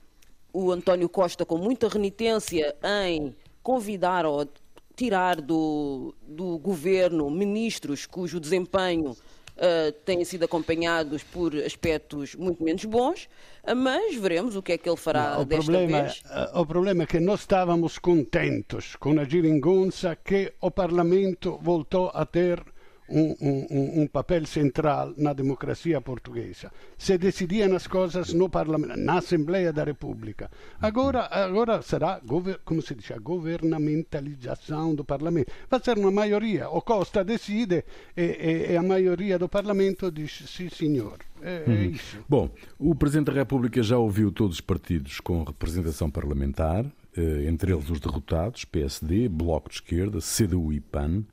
o 0.52 0.70
António 0.70 1.08
Costa 1.08 1.44
com 1.44 1.58
muita 1.58 1.88
renitência 1.88 2.74
em 3.08 3.34
convidar 3.62 4.24
ou 4.24 4.48
tirar 4.96 5.40
do, 5.40 6.14
do 6.26 6.58
governo 6.58 7.30
ministros 7.30 8.06
cujo 8.06 8.38
desempenho 8.38 9.16
uh, 9.60 9.92
têm 10.04 10.24
sido 10.24 10.44
acompanhados 10.44 11.22
por 11.22 11.54
aspectos 11.54 12.34
muito 12.34 12.64
menos 12.64 12.84
bons, 12.84 13.28
uh, 13.64 13.76
mas 13.76 14.16
veremos 14.16 14.56
o 14.56 14.62
que 14.62 14.72
é 14.72 14.78
que 14.78 14.88
ele 14.88 14.96
fará 14.96 15.36
Não, 15.36 15.44
desta 15.44 15.70
problema, 15.70 16.02
vez. 16.02 16.22
uh, 16.24 16.60
o 16.60 16.66
problema 16.66 17.02
é 17.02 17.06
que 17.06 17.20
nós 17.20 17.40
estávamos 17.40 17.98
contentos 17.98 18.96
com 18.96 19.18
a 19.20 19.24
geringonça 19.24 20.16
que 20.16 20.52
o 20.60 20.70
Parlamento 20.70 21.58
voltou 21.62 22.10
a 22.14 22.24
ter 22.24 22.62
um, 23.10 23.36
um, 23.40 24.02
um, 24.02 24.06
papel 24.06 24.46
central 24.46 25.12
na 25.16 25.32
democracia 25.32 26.00
portuguesa. 26.00 26.70
Se 26.96 27.18
decidiam 27.18 27.74
as 27.74 27.86
coisas 27.86 28.32
no 28.32 28.48
Parlamento, 28.48 28.96
na 28.96 29.18
Assembleia 29.18 29.72
da 29.72 29.84
República. 29.84 30.50
Agora, 30.80 31.26
agora 31.30 31.82
será, 31.82 32.20
como 32.64 32.80
se 32.80 32.94
diz, 32.94 33.10
a 33.10 33.18
governamentalização 33.18 34.94
do 34.94 35.04
Parlamento. 35.04 35.52
Vai 35.68 35.80
ser 35.80 35.98
uma 35.98 36.10
maioria. 36.10 36.68
O 36.70 36.80
Costa 36.80 37.24
decide 37.24 37.84
e, 38.16 38.22
e, 38.22 38.72
e 38.72 38.76
a 38.76 38.82
maioria 38.82 39.38
do 39.38 39.48
Parlamento 39.48 40.10
diz 40.10 40.44
sim, 40.46 40.68
senhor. 40.68 41.18
É, 41.42 41.64
é 41.66 41.84
isso. 41.86 42.18
Bom, 42.28 42.50
o 42.78 42.94
Presidente 42.94 43.26
da 43.26 43.32
República 43.32 43.82
já 43.82 43.98
ouviu 43.98 44.30
todos 44.30 44.56
os 44.56 44.60
partidos 44.60 45.20
com 45.20 45.42
representação 45.42 46.10
parlamentar, 46.10 46.84
eh, 47.16 47.46
entre 47.48 47.72
eles 47.72 47.88
os 47.88 47.98
derrotados, 47.98 48.64
PSD, 48.64 49.28
Bloco 49.28 49.70
de 49.70 49.76
Esquerda, 49.76 50.18
CDU 50.20 50.72
e 50.72 50.80
PAN 50.80 51.24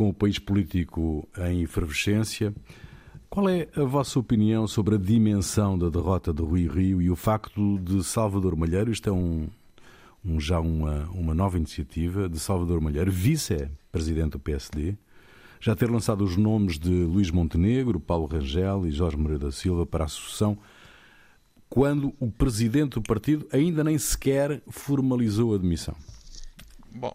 com 0.00 0.08
o 0.08 0.14
país 0.14 0.38
político 0.38 1.28
em 1.50 1.60
efervescência. 1.60 2.54
Qual 3.28 3.46
é 3.50 3.68
a 3.76 3.82
vossa 3.82 4.18
opinião 4.18 4.66
sobre 4.66 4.94
a 4.94 4.98
dimensão 4.98 5.78
da 5.78 5.90
derrota 5.90 6.32
de 6.32 6.40
Rui 6.40 6.66
Rio 6.66 7.02
e 7.02 7.10
o 7.10 7.14
facto 7.14 7.78
de 7.80 8.02
Salvador 8.02 8.56
Malheiro, 8.56 8.90
isto 8.90 9.10
é 9.10 9.12
um, 9.12 9.46
um 10.24 10.40
já 10.40 10.58
uma, 10.58 11.04
uma 11.10 11.34
nova 11.34 11.58
iniciativa 11.58 12.30
de 12.30 12.40
Salvador 12.40 12.80
Malheiro, 12.80 13.12
vice-presidente 13.12 14.30
do 14.30 14.38
PSD, 14.38 14.96
já 15.60 15.76
ter 15.76 15.90
lançado 15.90 16.24
os 16.24 16.34
nomes 16.34 16.78
de 16.78 17.04
Luís 17.04 17.30
Montenegro, 17.30 18.00
Paulo 18.00 18.24
Rangel 18.24 18.86
e 18.86 18.90
Jorge 18.90 19.18
Moreira 19.18 19.44
da 19.44 19.52
Silva 19.52 19.84
para 19.84 20.06
a 20.06 20.08
sucessão, 20.08 20.56
quando 21.68 22.14
o 22.18 22.30
presidente 22.30 22.94
do 22.94 23.02
partido 23.02 23.46
ainda 23.52 23.84
nem 23.84 23.98
sequer 23.98 24.62
formalizou 24.66 25.54
a 25.54 25.58
demissão? 25.58 25.94
Bom, 26.90 27.14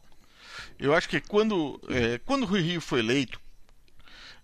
eu 0.79 0.93
acho 0.93 1.07
que 1.09 1.19
quando, 1.21 1.79
é, 1.89 2.19
quando 2.19 2.45
Rui 2.45 2.61
Rio 2.61 2.81
foi 2.81 2.99
eleito, 2.99 3.39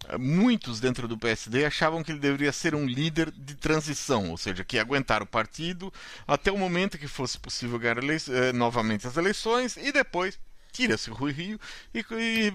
é, 0.07 0.17
muitos 0.17 0.79
dentro 0.79 1.07
do 1.07 1.17
PSD 1.17 1.65
achavam 1.65 2.03
que 2.03 2.11
ele 2.11 2.19
deveria 2.19 2.51
ser 2.51 2.73
um 2.73 2.85
líder 2.85 3.31
de 3.31 3.55
transição, 3.55 4.31
ou 4.31 4.37
seja, 4.37 4.63
que 4.63 4.75
ia 4.75 4.81
aguentar 4.81 5.21
o 5.21 5.27
partido 5.27 5.93
até 6.27 6.51
o 6.51 6.57
momento 6.57 6.97
que 6.97 7.07
fosse 7.07 7.37
possível 7.37 7.77
ganhar 7.77 7.97
é, 8.03 8.51
novamente 8.53 9.07
as 9.07 9.17
eleições 9.17 9.77
e 9.77 9.91
depois 9.91 10.39
tira-se 10.71 11.09
o 11.11 11.13
Rui 11.13 11.31
Rio 11.31 11.59
e, 11.93 11.99
e, 11.99 12.53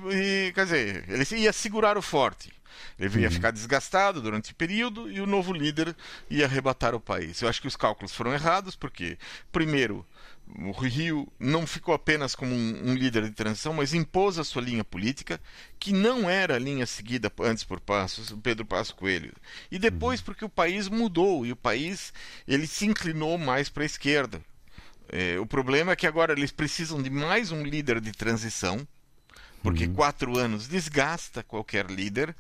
e, 0.49 0.53
quer 0.53 0.65
dizer, 0.65 1.05
ele 1.09 1.43
ia 1.43 1.53
segurar 1.53 1.97
o 1.97 2.03
forte. 2.03 2.53
Ele 2.99 3.21
ia 3.21 3.29
uhum. 3.29 3.33
ficar 3.33 3.51
desgastado 3.51 4.21
durante 4.21 4.53
o 4.53 4.55
período 4.55 5.11
e 5.11 5.21
o 5.21 5.27
novo 5.27 5.53
líder 5.53 5.95
ia 6.29 6.45
arrebatar 6.45 6.95
o 6.95 7.01
país. 7.01 7.41
Eu 7.41 7.49
acho 7.49 7.61
que 7.61 7.69
os 7.69 7.77
cálculos 7.77 8.13
foram 8.13 8.33
errados, 8.33 8.77
porque, 8.77 9.19
primeiro, 9.51 10.07
o 10.59 10.71
Rio 10.71 11.31
não 11.39 11.67
ficou 11.67 11.95
apenas 11.95 12.35
como 12.35 12.55
um, 12.55 12.91
um, 12.91 12.95
líder 12.95 13.25
de 13.25 13.33
transição, 13.33 13.73
mas 13.73 13.93
impôs 13.93 14.39
a 14.39 14.45
sua 14.45 14.63
linha 14.63 14.85
política, 14.85 15.41
que 15.79 15.93
não 15.93 16.31
era 16.31 16.55
a 16.55 16.59
linha 16.59 16.87
seguida 16.87 17.33
antes 17.41 17.65
por 17.65 17.81
Passos, 17.81 18.35
Pedro 18.43 18.65
Passos 18.65 18.93
Coelho. 18.93 19.35
E 19.71 19.79
depois 19.79 20.21
porque 20.21 20.45
o 20.45 20.49
país 20.49 20.89
mudou 20.89 21.45
e 21.45 21.53
o 21.53 21.57
país 21.57 22.13
ele 22.47 22.67
se 22.67 22.87
inclinou 22.87 23.37
mais 23.37 23.69
para 23.69 23.83
a 23.83 23.87
esquerda. 23.87 24.41
É, 25.09 25.39
o 25.39 25.47
problema 25.47 25.93
é 25.93 25.97
que 25.97 26.07
agora 26.07 26.33
eles 26.33 26.51
precisam 26.51 27.03
de 27.03 27.11
mais 27.11 27.53
um 27.53 27.63
líder 27.63 28.01
de 28.01 28.13
transição 28.13 28.87
porque 29.67 29.87
uhum. 29.87 29.95
quatro 29.95 30.39
anos 30.39 30.69
desgasta 30.69 31.43
qualquer 31.43 31.91
líder 31.91 32.33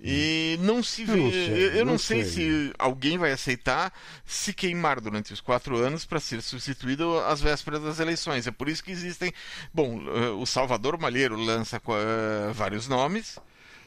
e 0.00 0.56
uhum. 0.58 0.66
não 0.66 0.82
se 0.82 1.04
vê. 1.04 1.12
Eu 1.12 1.16
não 1.16 1.30
sei, 1.30 1.80
eu 1.80 1.86
não 1.86 1.98
sei, 1.98 2.24
sei 2.24 2.32
se 2.32 2.72
alguém 2.76 3.16
vai 3.16 3.30
aceitar 3.30 3.92
se 4.26 4.52
queimar 4.52 5.00
durante 5.00 5.32
os 5.32 5.40
quatro 5.40 5.76
anos 5.76 6.04
para 6.04 6.18
ser 6.18 6.42
substituído 6.42 7.20
às 7.20 7.40
vésperas 7.40 7.84
das 7.84 8.00
eleições. 8.00 8.48
É 8.48 8.50
por 8.50 8.68
isso 8.68 8.82
que 8.82 8.90
existem. 8.90 9.32
Bom, 9.72 10.02
eh, 10.08 10.30
o 10.30 10.44
Salvador 10.44 10.98
Malheiro 10.98 11.36
lança 11.36 11.76
uh, 11.76 12.52
vários 12.52 12.88
nomes, 12.88 13.38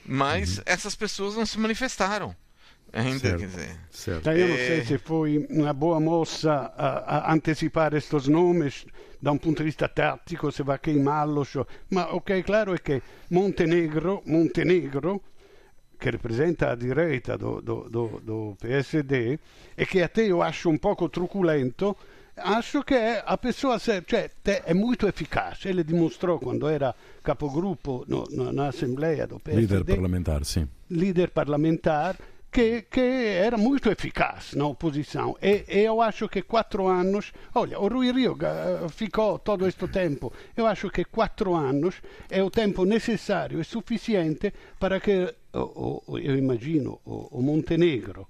mas 0.05 0.59
uhum. 0.59 0.63
essas 0.65 0.95
pessoas 0.95 1.35
não 1.35 1.45
se 1.45 1.59
manifestaram. 1.59 2.33
Ainda, 2.93 3.19
certo, 3.19 3.39
quer 3.39 3.47
dizer. 3.47 3.77
Certo. 3.91 4.29
Eu 4.29 4.47
não 4.47 4.55
sei 4.55 4.85
se 4.85 4.97
foi 4.97 5.45
uma 5.49 5.73
boa 5.73 5.99
moça 5.99 6.71
a, 6.77 7.29
a 7.29 7.33
antecipar 7.33 7.93
estes 7.93 8.29
nomes 8.29 8.85
da 9.25 9.31
un 9.31 9.39
punto 9.39 9.63
di 9.63 9.69
vista 9.69 9.87
tattico, 9.87 10.51
se 10.51 10.61
va 10.61 10.75
a 10.75 10.79
queimarlo, 10.79 11.43
ma 11.87 12.13
ok, 12.13 12.43
claro 12.43 12.75
è 12.75 12.81
che 12.83 13.01
Montenegro, 13.29 14.21
Montenegro 14.25 15.21
che 15.97 16.11
rappresenta 16.11 16.69
a 16.69 16.75
direita 16.75 17.35
do, 17.35 17.59
do, 17.59 17.87
do, 17.89 18.21
do 18.23 18.55
PSD 18.59 19.35
e 19.73 19.85
che 19.87 20.03
a 20.03 20.09
te 20.09 20.25
io 20.25 20.43
acho 20.43 20.69
un 20.69 20.77
poco 20.77 21.09
truculento, 21.09 21.97
acho 22.35 22.81
che 22.81 23.19
a 23.19 23.37
pessoa 23.37 23.79
cioè, 23.79 24.03
è 24.43 24.73
molto 24.73 25.07
efficace. 25.07 25.69
Ele 25.69 25.83
dimostrò 25.83 26.37
quando 26.37 26.67
era 26.67 26.93
capogruppo 27.23 28.03
no, 28.05 28.27
no, 28.29 28.51
na 28.51 28.67
Assembleia 28.67 29.25
do 29.25 29.39
PSD. 29.39 29.57
Líder 29.57 29.83
parlamentar, 29.85 30.45
sim. 30.45 30.67
Líder 30.89 31.31
parlamentar 31.31 32.15
que, 32.55 32.83
que, 32.89 33.01
era 33.01 33.57
muito 33.57 33.91
eficaz 33.91 34.53
na 34.53 34.65
oposição. 34.65 35.35
E, 35.41 35.65
e, 35.67 35.83
eu 35.83 36.01
acho 36.01 36.29
que 36.29 36.43
quatro 36.43 36.87
anos. 36.87 37.33
Olha, 37.53 37.77
o 37.77 37.89
Rui 37.89 38.13
Rio 38.13 38.37
eh, 38.41 38.87
ficou 38.87 39.39
todo 39.39 39.67
este 39.67 39.89
tempo. 39.89 40.31
Eu 40.55 40.65
acho 40.65 40.89
que 40.89 41.03
quatro 41.03 41.53
anos 41.53 41.95
é 42.29 42.41
o 42.41 42.49
tempo 42.49 42.85
necessário 42.85 43.59
e 43.59 43.65
suficiente 43.65 44.53
para 44.79 45.01
que, 45.01 45.35
eu 45.51 46.37
imagino, 46.37 47.01
o, 47.03 47.41
Montenegro 47.41 48.29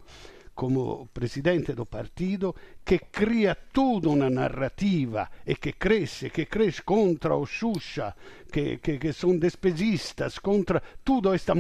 como 0.56 1.08
presidente 1.14 1.76
do 1.76 1.86
partido 1.86 2.56
che 2.84 3.08
cria 3.12 3.56
tutta 3.56 4.10
una 4.10 4.30
narrativa 4.30 5.30
e 5.44 5.60
che 5.60 5.76
cresce, 5.78 6.32
che 6.32 6.48
cresce 6.48 6.82
contra 6.84 7.36
o 7.36 7.46
Xuxa, 7.46 8.16
che, 8.50 8.80
che, 8.82 9.12
sono 9.12 9.38
despesistas, 9.38 10.40
contra 10.40 10.82
tutta 11.04 11.30
questa 11.30 11.54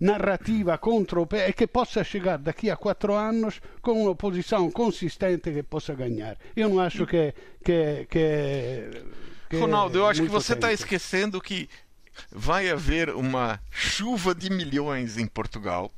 narrativa 0.00 0.78
contro 0.78 1.28
e 1.30 1.52
che 1.52 1.66
possa 1.66 2.02
chegar 2.04 2.38
daqui 2.38 2.70
a 2.70 2.76
quatro 2.76 3.14
anos 3.14 3.60
com 3.80 4.02
uma 4.02 4.14
posição 4.14 4.70
consistente 4.70 5.52
que 5.52 5.62
possa 5.62 5.94
ganhar. 5.94 6.36
Eu 6.54 6.68
não 6.68 6.80
acho 6.80 7.06
que. 7.06 7.34
que, 7.64 8.06
que, 8.10 9.04
que 9.48 9.56
Ronaldo, 9.56 9.98
eu 9.98 10.06
acho 10.06 10.22
que 10.22 10.28
você 10.28 10.54
está 10.54 10.72
esquecendo 10.72 11.40
que 11.40 11.68
vai 12.30 12.70
haver 12.70 13.10
uma 13.10 13.60
chuva 13.70 14.34
de 14.34 14.50
milhões 14.50 15.18
em 15.18 15.26
Portugal. 15.26 15.90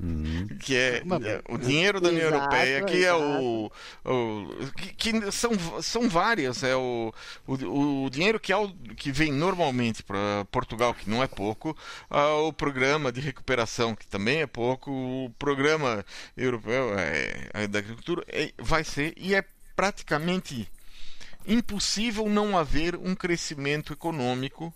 Uhum. 0.00 0.48
que 0.60 0.74
é, 0.74 0.98
é, 0.98 1.42
o 1.48 1.58
dinheiro 1.58 2.00
da 2.00 2.08
União 2.08 2.28
exato, 2.28 2.42
Europeia, 2.42 2.84
que 2.84 2.96
exato. 2.96 3.06
é 3.06 3.14
o, 3.14 3.72
o 4.04 4.72
que, 4.72 4.94
que, 4.94 5.32
são, 5.32 5.50
são 5.82 6.08
várias, 6.08 6.62
é 6.62 6.74
o, 6.74 7.12
o, 7.46 8.04
o 8.04 8.10
dinheiro 8.10 8.40
que, 8.40 8.52
é 8.52 8.56
o, 8.56 8.70
que 8.96 9.12
vem 9.12 9.32
normalmente 9.32 10.02
para 10.02 10.46
Portugal, 10.50 10.94
que 10.94 11.10
não 11.10 11.22
é 11.22 11.26
pouco, 11.26 11.76
uh, 12.10 12.46
o 12.46 12.52
programa 12.52 13.12
de 13.12 13.20
recuperação, 13.20 13.94
que 13.94 14.06
também 14.06 14.40
é 14.40 14.46
pouco, 14.46 14.90
o 14.90 15.30
programa 15.38 16.04
europeu 16.36 16.98
é, 16.98 17.48
é 17.52 17.66
da 17.66 17.78
agricultura 17.78 18.24
é, 18.28 18.52
vai 18.58 18.84
ser 18.84 19.12
e 19.16 19.34
é 19.34 19.44
praticamente 19.76 20.70
impossível 21.46 22.28
não 22.28 22.56
haver 22.56 22.96
um 22.96 23.14
crescimento 23.14 23.92
econômico 23.92 24.72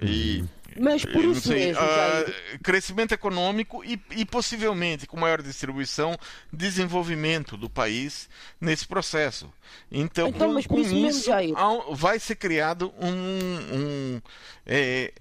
e 0.00 0.40
uhum. 0.40 0.48
Mas 0.80 1.04
por 1.04 1.24
isso 1.24 1.48
sei, 1.48 1.66
mesmo, 1.66 1.82
uh, 1.82 2.58
crescimento 2.62 3.12
econômico 3.12 3.84
e, 3.84 4.00
e, 4.12 4.24
possivelmente 4.24 5.06
com 5.06 5.16
maior 5.18 5.42
distribuição, 5.42 6.16
desenvolvimento 6.52 7.56
do 7.56 7.68
país 7.68 8.28
nesse 8.60 8.86
processo. 8.86 9.52
Então, 9.90 10.28
então 10.28 10.54
com, 10.54 10.62
com 10.62 10.80
isso, 10.80 11.30
mesmo, 11.30 11.94
vai 11.94 12.18
ser 12.18 12.36
criado 12.36 12.92
um, 13.00 13.76
um 13.76 14.22
é, 14.66 15.12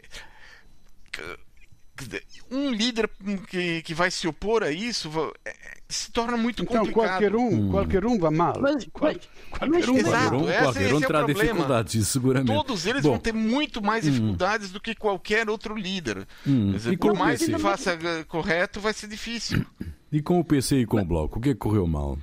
um 2.52 2.72
líder 2.72 3.10
que, 3.50 3.82
que 3.82 3.94
vai 3.94 4.12
se 4.12 4.28
opor 4.28 4.64
a 4.64 4.72
isso 4.72 5.10
é, 5.46 5.54
se 5.90 6.12
torna 6.12 6.38
muito 6.38 6.64
então, 6.64 6.80
complicado. 6.80 7.08
qualquer 7.08 7.36
um, 7.36 7.48
hum. 7.48 7.72
qualquer 7.72 8.06
um 8.06 8.20
vai 8.20 8.32
mal. 8.32 8.60
Mas, 8.60 8.88
Qual, 8.92 9.14
qualquer, 9.50 9.90
um, 9.90 9.98
Exato, 9.98 10.30
qualquer 10.30 10.34
um, 10.34 10.64
qualquer 10.64 10.94
um 10.94 10.98
é 10.98 11.08
terá 11.08 11.22
dificuldades, 11.24 12.08
seguramente. 12.08 12.54
Todos 12.54 12.86
eles 12.86 13.04
Bom, 13.04 13.12
vão 13.12 13.20
ter 13.20 13.34
muito 13.34 13.82
mais 13.82 14.06
hum. 14.06 14.12
dificuldades 14.12 14.70
hum. 14.70 14.74
do 14.74 14.82
que 14.82 14.96
qualquer 14.96 15.50
outro 15.50 15.76
líder. 15.76 16.28
Hum. 16.46 16.72
Dizer, 16.72 16.98
por 16.98 17.16
mais 17.16 17.44
que 17.44 17.58
faça 17.58 17.98
correto, 18.28 18.80
vai 18.80 18.94
ser 18.94 19.08
difícil. 19.08 19.66
E 20.10 20.22
com 20.22 20.40
o 20.40 20.44
PC 20.44 20.78
e 20.78 20.86
com 20.86 21.02
o 21.02 21.06
Bloco, 21.06 21.38
o 21.38 21.42
que 21.42 21.50
é 21.50 21.54
que 21.54 21.60
correu 21.60 21.86
mal? 21.86 22.18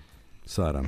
Sara. 0.46 0.82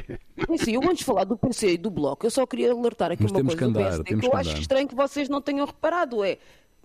Sim, 0.58 0.74
eu 0.74 0.82
antes 0.82 0.98
de 0.98 1.04
falar 1.04 1.24
do 1.24 1.36
PC 1.36 1.72
e 1.72 1.78
do 1.78 1.90
Bloco, 1.90 2.26
eu 2.26 2.30
só 2.30 2.46
queria 2.46 2.72
alertar 2.72 3.12
aqui 3.12 3.22
Mas 3.22 3.32
uma 3.32 3.38
temos 3.38 3.54
coisa 3.54 3.72
que 3.72 3.78
andar, 3.78 3.80
do 3.80 3.84
PSD, 3.84 4.08
temos 4.08 4.20
que 4.20 4.26
eu 4.26 4.30
que 4.30 4.36
acho 4.36 4.60
estranho 4.60 4.88
que 4.88 4.94
vocês 4.94 5.28
não 5.28 5.40
tenham 5.40 5.66
reparado, 5.66 6.24
é... 6.24 6.38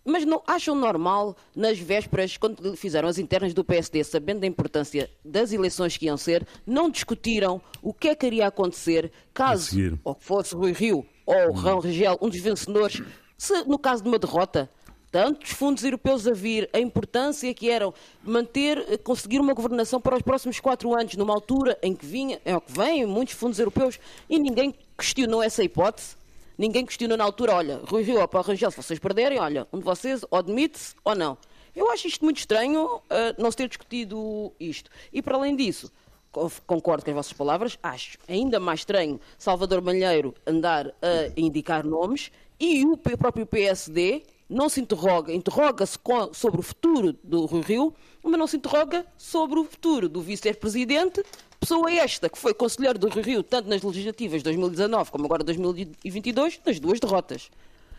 Mas 0.09 0.23
não 0.23 0.41
acham 0.47 0.73
normal, 0.73 1.35
nas 1.53 1.77
vésperas, 1.77 2.37
quando 2.37 2.77
fizeram 2.77 3.09
as 3.09 3.17
internas 3.17 3.53
do 3.53 3.61
PSD, 3.61 4.05
sabendo 4.05 4.39
da 4.39 4.47
importância 4.47 5.09
das 5.23 5.51
eleições 5.51 5.97
que 5.97 6.05
iam 6.05 6.15
ser, 6.15 6.47
não 6.65 6.89
discutiram 6.89 7.61
o 7.81 7.93
que 7.93 8.07
é 8.07 8.15
que 8.15 8.25
iria 8.25 8.47
acontecer 8.47 9.11
caso 9.33 9.99
ou 10.05 10.15
fosse 10.17 10.55
Rui 10.55 10.71
Rio 10.71 11.05
ou 11.25 11.51
Rão 11.51 11.79
Regel, 11.79 12.17
um 12.21 12.29
dos 12.29 12.39
vencedores, 12.39 13.01
se 13.37 13.65
no 13.65 13.77
caso 13.77 14.01
de 14.01 14.07
uma 14.07 14.17
derrota, 14.17 14.69
tantos 15.11 15.51
fundos 15.51 15.83
europeus 15.83 16.25
a 16.25 16.31
vir, 16.31 16.69
a 16.71 16.79
importância 16.79 17.53
que 17.53 17.69
eram 17.69 17.93
manter, 18.23 18.85
eh, 18.87 18.97
conseguir 18.97 19.39
uma 19.39 19.53
governação 19.53 19.99
para 19.99 20.15
os 20.15 20.21
próximos 20.21 20.57
quatro 20.61 20.97
anos, 20.97 21.15
numa 21.15 21.33
altura 21.33 21.77
em 21.83 21.93
que 21.93 22.05
vinha, 22.05 22.39
é 22.45 22.55
o 22.55 22.61
que 22.61 22.71
vem, 22.71 23.05
muitos 23.05 23.33
fundos 23.33 23.59
europeus, 23.59 23.99
e 24.29 24.39
ninguém 24.39 24.73
questionou 24.97 25.43
essa 25.43 25.61
hipótese. 25.65 26.15
Ninguém 26.57 26.85
questionou 26.85 27.17
na 27.17 27.23
altura, 27.23 27.53
olha, 27.55 27.81
Rui 27.87 28.01
Rio 28.03 28.19
ou 28.19 28.27
Paulo 28.27 28.47
Rangel, 28.47 28.71
se 28.71 28.77
vocês 28.77 28.97
perderem, 28.99 29.39
olha, 29.39 29.67
um 29.71 29.77
de 29.77 29.83
vocês 29.85 30.23
ou 30.31 30.39
admite-se 30.39 30.95
ou 31.03 31.13
não. 31.15 31.37
Eu 31.75 31.91
acho 31.91 32.07
isto 32.07 32.25
muito 32.25 32.37
estranho, 32.39 32.99
eh, 33.09 33.35
não 33.37 33.51
se 33.51 33.57
ter 33.57 33.67
discutido 33.67 34.51
isto. 34.59 34.89
E 35.13 35.21
para 35.21 35.37
além 35.37 35.55
disso, 35.55 35.91
co- 36.31 36.51
concordo 36.65 37.03
com 37.05 37.11
as 37.11 37.15
vossas 37.15 37.33
palavras, 37.33 37.77
acho 37.83 38.17
ainda 38.27 38.59
mais 38.59 38.79
estranho 38.79 39.19
Salvador 39.37 39.81
Malheiro 39.81 40.33
andar 40.47 40.87
a 40.87 41.31
indicar 41.37 41.85
nomes 41.85 42.31
e 42.59 42.83
o 42.85 42.97
próprio 42.97 43.45
PSD 43.45 44.23
não 44.49 44.67
se 44.69 44.81
interroga, 44.81 45.31
interroga-se 45.31 45.99
sobre 46.33 46.59
o 46.59 46.63
futuro 46.63 47.13
do 47.23 47.45
Rui 47.45 47.61
Rio, 47.61 47.93
mas 48.29 48.39
não 48.39 48.47
se 48.47 48.57
interroga 48.57 49.05
sobre 49.17 49.59
o 49.59 49.63
futuro 49.63 50.09
do 50.09 50.21
vice-presidente, 50.21 51.23
pessoa 51.59 51.91
esta 51.91 52.29
que 52.29 52.37
foi 52.37 52.53
conselheiro 52.53 52.99
do 52.99 53.09
Rui 53.09 53.23
Rio 53.23 53.43
tanto 53.43 53.69
nas 53.69 53.81
legislativas 53.81 54.39
de 54.39 54.45
2019 54.45 55.11
como 55.11 55.25
agora 55.25 55.43
2022, 55.43 56.61
nas 56.65 56.79
duas 56.79 56.99
derrotas. 56.99 57.49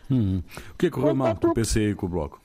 Hum. 0.09 0.41
O 0.71 0.77
que 0.77 0.87
é 0.87 0.89
que 0.89 0.91
correu 0.91 1.15
mal 1.15 1.35
com 1.35 1.47
o. 1.47 1.53
PC 1.53 1.91
e 1.91 1.95
com 1.95 2.05
o 2.05 2.09
Bloco? 2.09 2.41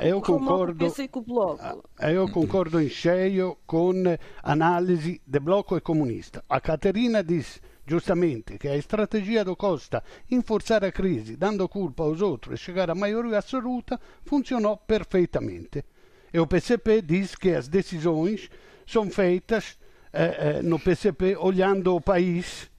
Eu 0.00 0.20
concordo, 0.20 0.92
com 1.10 1.22
Bloco. 1.22 1.84
eh, 2.00 2.12
io 2.12 2.28
concordo 2.32 2.80
in 2.80 2.88
cheio 2.88 3.58
con 3.64 4.04
analisi 4.42 5.20
del 5.24 5.40
blocco 5.40 5.76
e 5.76 5.80
comunista. 5.80 6.42
A 6.48 6.60
Caterina 6.60 7.22
disse 7.22 7.60
giustamente 7.84 8.56
che 8.56 8.70
a 8.70 8.76
strategia 8.82 9.44
do 9.44 9.54
Costa 9.54 10.02
in 10.28 10.42
forzare 10.42 10.88
a 10.88 10.90
crisi, 10.90 11.36
dando 11.36 11.68
colpa 11.68 12.02
aos 12.02 12.20
outros 12.20 12.58
e 12.58 12.62
chegar 12.62 12.90
à 12.90 12.94
maioria 12.94 13.38
absoluta, 13.38 14.00
funcionou 14.24 14.78
perfeitamente. 14.78 15.84
E 16.32 16.38
o 16.38 16.46
PCP 16.46 17.02
diz 17.02 17.34
que 17.34 17.54
as 17.54 17.68
decisões 17.68 18.50
são 18.86 19.10
feitas 19.10 19.78
eh, 20.12 20.58
eh, 20.58 20.62
no 20.62 20.78
PCP 20.78 21.36
olhando 21.36 21.94
o 21.94 22.00
país 22.00 22.70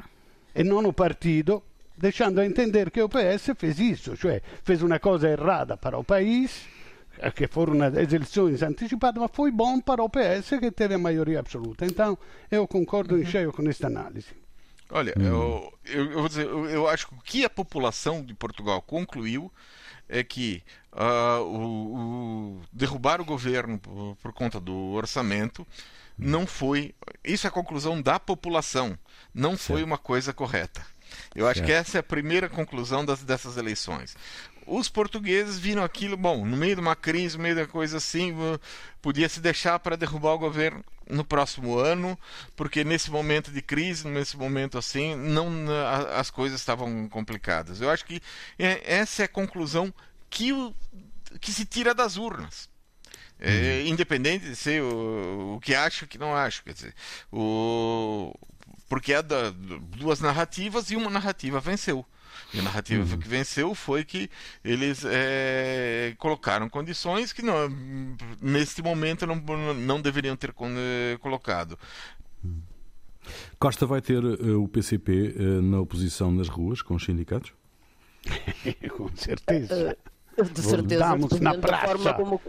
e 0.56 0.64
non 0.64 0.86
o 0.86 0.94
partido, 0.94 1.64
deixando 1.96 2.42
a 2.42 2.46
entender 2.46 2.90
que 2.90 3.02
o 3.02 3.10
PS 3.10 3.54
fez 3.56 3.80
isso, 3.80 4.18
cioè 4.18 4.42
fez 4.64 4.82
uma 4.82 5.00
coisa 5.00 5.30
errada 5.30 5.78
para 5.78 5.98
o 5.98 6.04
país, 6.04 6.66
eh, 7.20 7.32
que 7.32 7.48
foram 7.48 7.82
as 7.84 7.94
eleições 7.94 8.64
antecipadas, 8.64 9.22
mas 9.22 9.32
foi 9.32 9.52
bom 9.52 9.80
para 9.80 10.04
o 10.04 10.10
PS 10.10 10.58
que 10.60 10.72
teve 10.72 10.96
a 10.96 10.98
maioria 10.98 11.40
absoluta. 11.40 11.86
Então, 11.86 12.18
eu 12.50 12.68
concordo 12.68 13.18
em 13.18 13.26
cheio 13.26 13.54
com 13.54 13.68
esta 13.70 13.88
análise. 13.88 14.34
Olha, 14.92 15.14
eu, 15.20 15.72
eu, 15.86 16.06
eu 16.06 16.20
vou 16.20 16.28
dizer, 16.28 16.48
eu, 16.48 16.66
eu 16.68 16.88
acho 16.88 17.08
que 17.08 17.14
o 17.14 17.22
que 17.22 17.46
a 17.46 17.50
população 17.50 18.24
de 18.24 18.34
Portugal 18.34 18.82
concluiu 18.82 19.52
é 20.10 20.24
que 20.24 20.64
ah, 20.92 21.40
o, 21.42 22.58
o 22.58 22.62
derrubar 22.74 23.22
o 23.22 23.26
governo 23.26 23.78
por, 23.78 24.18
por 24.22 24.34
conta 24.34 24.60
do 24.60 24.76
orçamento 24.92 25.66
não 26.18 26.46
foi. 26.46 26.94
Isso 27.24 27.48
é 27.48 27.50
a 27.50 27.52
conclusão 27.52 28.02
da 28.02 28.20
população, 28.20 28.98
não 29.34 29.52
foi 29.58 29.78
Certo. 29.78 29.86
uma 29.88 29.98
coisa 29.98 30.34
correta. 30.34 30.86
Eu 31.34 31.48
acho 31.48 31.60
Certo. 31.60 31.68
que 31.68 31.72
essa 31.74 31.98
é 31.98 32.02
a 32.02 32.04
primeira 32.04 32.50
conclusão 32.50 33.06
das, 33.06 33.24
dessas 33.24 33.58
eleições. 33.58 34.16
Os 34.72 34.88
portugueses 34.88 35.58
viram 35.58 35.84
aquilo, 35.84 36.16
bom, 36.16 36.46
no 36.46 36.56
meio 36.56 36.76
de 36.76 36.82
uma 36.82 36.96
crise, 36.96 37.38
no 37.38 37.44
meio 37.44 37.56
da 37.56 37.66
coisa 37.68 37.98
assim, 37.98 38.34
podia 39.02 39.28
se 39.28 39.40
deixar 39.40 39.80
para 39.80 39.96
derrubar 39.98 40.34
o 40.34 40.38
governo 40.40 40.84
no 41.10 41.26
próximo 41.26 41.78
ano, 41.78 42.18
porque 42.56 42.84
nesse 42.84 43.10
momento 43.10 43.52
de 43.52 43.62
crise, 43.62 44.08
nesse 44.08 44.38
momento 44.38 44.78
assim, 44.78 45.16
não 45.16 45.50
as 46.16 46.30
coisas 46.30 46.60
estavam 46.60 47.10
complicadas. 47.10 47.82
Eu 47.82 47.90
acho 47.90 48.06
que 48.06 48.22
é- 48.60 48.82
essa 48.86 49.24
é 49.24 49.26
a 49.26 49.30
conclusão 49.30 49.92
que, 50.30 50.54
o- 50.54 50.74
que 51.42 51.52
se 51.52 51.66
tira 51.66 51.94
das 51.94 52.16
urnas. 52.18 52.70
É, 53.42 53.84
independente 53.88 54.46
de 54.46 54.56
ser 54.56 54.84
o, 54.84 55.56
o 55.56 55.60
que 55.62 55.74
acho 55.74 56.04
o 56.04 56.08
que 56.08 56.18
não 56.18 56.36
acho. 56.36 56.62
Quer 56.64 56.74
dizer, 56.74 56.94
o, 57.32 58.34
porque 58.90 59.14
é 59.14 59.22
da, 59.22 59.50
duas 59.52 60.20
narrativas 60.20 60.92
e 60.92 60.96
uma 60.98 61.10
narrativa 61.10 61.60
venceu. 61.62 62.06
E 62.54 62.60
a 62.60 62.62
narrativa 62.62 63.18
que 63.18 63.28
venceu 63.28 63.74
foi 63.76 64.04
que 64.04 64.30
eles 64.64 65.04
é, 65.06 66.14
colocaram 66.18 66.70
condições 66.70 67.32
que 67.32 67.42
não, 67.42 67.70
neste 68.42 68.82
momento 68.82 69.26
não, 69.28 69.36
não 69.74 70.02
deveriam 70.02 70.36
ter 70.36 70.50
eh, 70.50 71.18
colocado. 71.20 71.78
Costa 73.60 73.86
vai 73.86 74.02
ter 74.02 74.24
eh, 74.24 74.52
o 74.54 74.68
PCP 74.68 75.36
eh, 75.38 75.62
na 75.62 75.80
oposição 75.80 76.32
nas 76.32 76.48
ruas 76.48 76.82
com 76.82 76.96
os 76.96 77.04
sindicatos? 77.04 77.54
com 78.98 79.10
certeza. 79.16 79.98
De 80.54 80.62
certeza, 80.62 81.04
dependendo 81.18 81.62
da, 81.62 81.78
forma 81.88 82.14
como, 82.14 82.42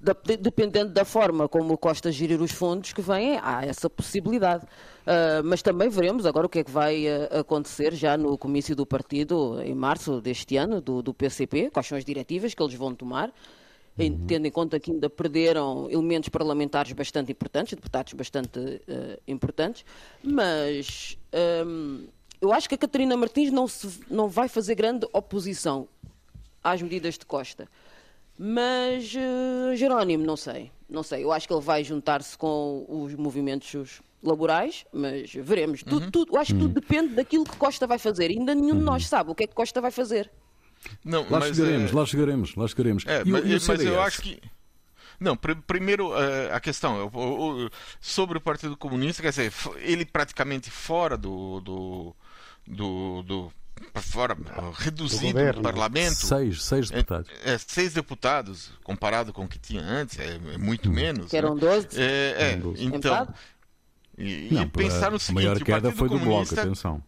da- 0.00 0.16
dependendo 0.40 0.92
da 0.92 1.04
forma 1.04 1.48
como 1.48 1.74
o 1.74 1.78
Costa 1.78 2.10
gerir 2.12 2.40
os 2.40 2.50
fundos 2.52 2.92
que 2.92 3.00
vêm, 3.02 3.38
há 3.42 3.64
essa 3.64 3.88
possibilidade. 3.88 4.66
Ah, 5.06 5.42
mas 5.44 5.62
também 5.62 5.88
veremos 5.88 6.24
agora 6.26 6.46
o 6.46 6.48
que 6.48 6.60
é 6.60 6.64
que 6.64 6.70
vai 6.70 7.06
ah, 7.08 7.40
acontecer 7.40 7.94
já 7.94 8.16
no 8.16 8.36
comício 8.38 8.74
do 8.74 8.84
partido 8.86 9.60
em 9.62 9.74
março 9.74 10.20
deste 10.20 10.56
ano, 10.56 10.80
do, 10.80 11.02
do 11.02 11.12
PCP, 11.14 11.70
quais 11.70 11.86
são 11.86 11.96
as 11.98 12.04
diretivas 12.04 12.54
que 12.54 12.62
eles 12.62 12.74
vão 12.74 12.94
tomar, 12.94 13.30
em- 13.98 14.16
tendo 14.26 14.46
em 14.46 14.50
conta 14.50 14.80
que 14.80 14.90
ainda 14.90 15.08
perderam 15.08 15.88
elementos 15.90 16.28
parlamentares 16.28 16.92
bastante 16.92 17.30
importantes, 17.30 17.74
deputados 17.74 18.12
bastante 18.14 18.80
ah, 18.88 19.18
importantes, 19.28 19.84
mas 20.22 21.16
ahm, 21.32 22.06
eu 22.40 22.52
acho 22.52 22.68
que 22.68 22.74
a 22.74 22.78
Catarina 22.78 23.16
Martins 23.16 23.50
não, 23.52 23.68
se- 23.68 24.00
não 24.10 24.28
vai 24.28 24.48
fazer 24.48 24.74
grande 24.74 25.06
oposição 25.12 25.86
às 26.64 26.80
medidas 26.82 27.16
de 27.18 27.26
Costa. 27.26 27.68
Mas 28.36 29.14
eh, 29.14 29.76
Jerónimo, 29.76 30.24
não 30.24 30.36
sei. 30.36 30.72
Não 30.88 31.02
sei. 31.02 31.22
Eu 31.22 31.30
acho 31.32 31.46
que 31.46 31.54
ele 31.54 31.62
vai 31.62 31.84
juntar-se 31.84 32.36
com 32.36 32.84
os 32.88 33.14
movimentos 33.14 34.00
laborais, 34.22 34.84
mas 34.92 35.32
veremos. 35.32 35.82
Tudo, 35.82 36.10
tudo, 36.10 36.34
eu 36.34 36.40
acho 36.40 36.52
que 36.54 36.58
tudo 36.60 36.74
depende 36.74 37.14
daquilo 37.14 37.44
que 37.44 37.56
Costa 37.56 37.86
vai 37.86 37.98
fazer. 37.98 38.30
Ainda 38.30 38.54
nenhum 38.54 38.78
de 38.78 38.82
nós 38.84 39.06
sabe 39.06 39.30
o 39.30 39.34
que 39.34 39.44
é 39.44 39.46
que 39.46 39.54
Costa 39.54 39.80
vai 39.80 39.90
fazer. 39.90 40.30
Não, 41.04 41.22
Lá 41.30 41.40
mas, 41.40 41.56
chegaremos, 41.56 41.90
eh, 41.90 41.94
lá 41.94 42.06
chegaremos, 42.06 42.54
lá 42.56 42.68
chegaremos. 42.68 43.06
É, 43.06 43.22
E 43.24 43.30
mas, 43.30 43.44
e 43.44 43.54
o 43.54 43.60
mas 43.68 43.80
eu 43.80 44.00
acho 44.02 44.20
que. 44.22 44.40
Não, 45.20 45.36
pr- 45.36 45.54
primeiro 45.66 46.12
eh, 46.18 46.50
a 46.52 46.58
questão 46.60 47.10
sobre 48.00 48.36
o 48.36 48.40
Partido 48.40 48.76
Comunista, 48.76 49.22
quer 49.22 49.30
dizer, 49.30 49.52
ele 49.78 50.04
praticamente 50.04 50.70
fora 50.70 51.16
do. 51.16 51.60
do, 51.60 52.16
do, 52.66 53.22
do- 53.22 53.52
fora, 53.96 54.36
reduzido 54.74 55.26
governo. 55.32 55.58
no 55.58 55.62
parlamento. 55.62 56.14
Seis, 56.26 56.62
seis 56.64 56.90
deputados. 56.90 57.30
É, 57.44 57.54
é, 57.54 57.58
seis 57.58 57.92
deputados, 57.94 58.70
comparado 58.82 59.32
com 59.32 59.44
o 59.44 59.48
que 59.48 59.58
tinha 59.58 59.82
antes, 59.82 60.18
é, 60.18 60.36
é 60.54 60.58
muito 60.58 60.90
menos. 60.90 61.30
Que 61.30 61.36
eram 61.36 61.54
né? 61.54 61.60
12. 61.60 61.88
É, 62.00 62.02
é, 62.38 62.50
Eram 62.52 62.60
12. 62.72 62.84
então. 62.84 63.34
E, 64.16 64.48
e 64.48 64.54
Não, 64.54 64.68
pensar 64.68 65.10
no 65.10 65.16
a 65.16 65.18
seguinte: 65.20 65.34
maior 65.42 65.56
o 65.56 65.64
queda 65.64 65.80
Partido 65.82 65.98
foi 65.98 66.08
do 66.08 66.14
Bloco, 66.18 66.28
Comunista 66.30 66.60
atenção. 66.62 67.02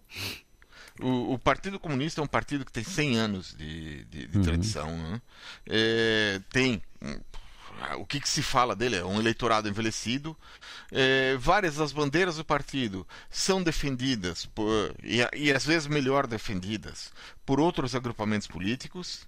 o, 1.01 1.35
o 1.35 1.39
Partido 1.39 1.79
Comunista 1.79 2.21
é 2.21 2.25
um 2.25 2.27
partido 2.27 2.65
que 2.65 2.73
tem 2.73 2.83
100 2.83 3.17
anos 3.17 3.55
de, 3.57 4.05
de- 4.07 4.25
Uhum. 4.25 4.31
de 4.33 4.41
tradição. 4.43 4.91
né? 4.97 5.21
É, 5.69 6.41
tem. 6.53 6.83
Hum, 7.77 8.01
O 8.01 8.07
que, 8.07 8.21
que 8.21 8.29
se 8.29 8.43
fala 8.43 8.75
dele? 8.77 8.97
É 8.97 9.05
um 9.05 9.19
eleitorado 9.21 9.69
envelhecido. 9.69 10.37
É, 10.91 11.37
várias 11.39 11.77
das 11.77 11.93
bandeiras 11.93 12.37
do 12.37 12.45
partido 12.45 13.07
são 13.31 13.63
defendidas, 13.63 14.47
por, 14.47 14.95
e, 15.03 15.19
e 15.35 15.53
às 15.53 15.65
vezes 15.65 15.87
melhor 15.89 16.27
defendidas, 16.27 17.13
por 17.45 17.61
outros 17.61 17.95
agrupamentos 17.95 18.47
políticos. 18.47 19.27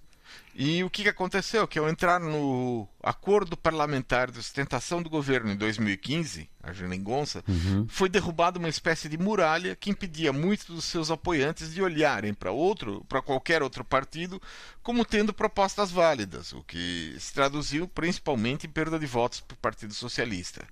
E 0.55 0.83
o 0.83 0.89
que, 0.89 1.07
aconteceu? 1.07 1.67
Que 1.67 1.79
ao 1.79 1.87
entrar 1.87 2.19
no 2.19 2.87
acordo 3.01 3.55
parlamentar 3.55 4.29
de 4.29 4.37
sustentação 4.37 5.01
do 5.01 5.09
governo 5.09 5.51
em 5.51 5.55
2015, 5.55 6.49
a 6.61 6.73
Geringonça, 6.73 7.43
foi 7.87 8.09
derrubada 8.09 8.59
uma 8.59 8.67
espécie 8.67 9.07
de 9.07 9.17
muralha 9.17 9.75
que 9.75 9.89
impedia 9.89 10.33
muitos 10.33 10.65
dos 10.65 10.83
seus 10.83 11.09
apoiantes 11.09 11.73
de 11.73 11.81
olharem 11.81 12.33
para 12.33 12.51
outro, 12.51 13.05
para 13.07 13.21
qualquer 13.21 13.63
outro 13.63 13.85
partido, 13.85 14.41
como 14.83 15.05
tendo 15.05 15.33
propostas 15.33 15.91
válidas, 15.91 16.51
o 16.51 16.61
que 16.63 17.15
se 17.17 17.33
traduziu 17.33 17.87
principalmente 17.87 18.67
em 18.67 18.69
perda 18.69 18.99
de 18.99 19.05
votos 19.05 19.39
para 19.39 19.55
o 19.55 19.59
Partido 19.59 19.93
Socialista. 19.93 20.67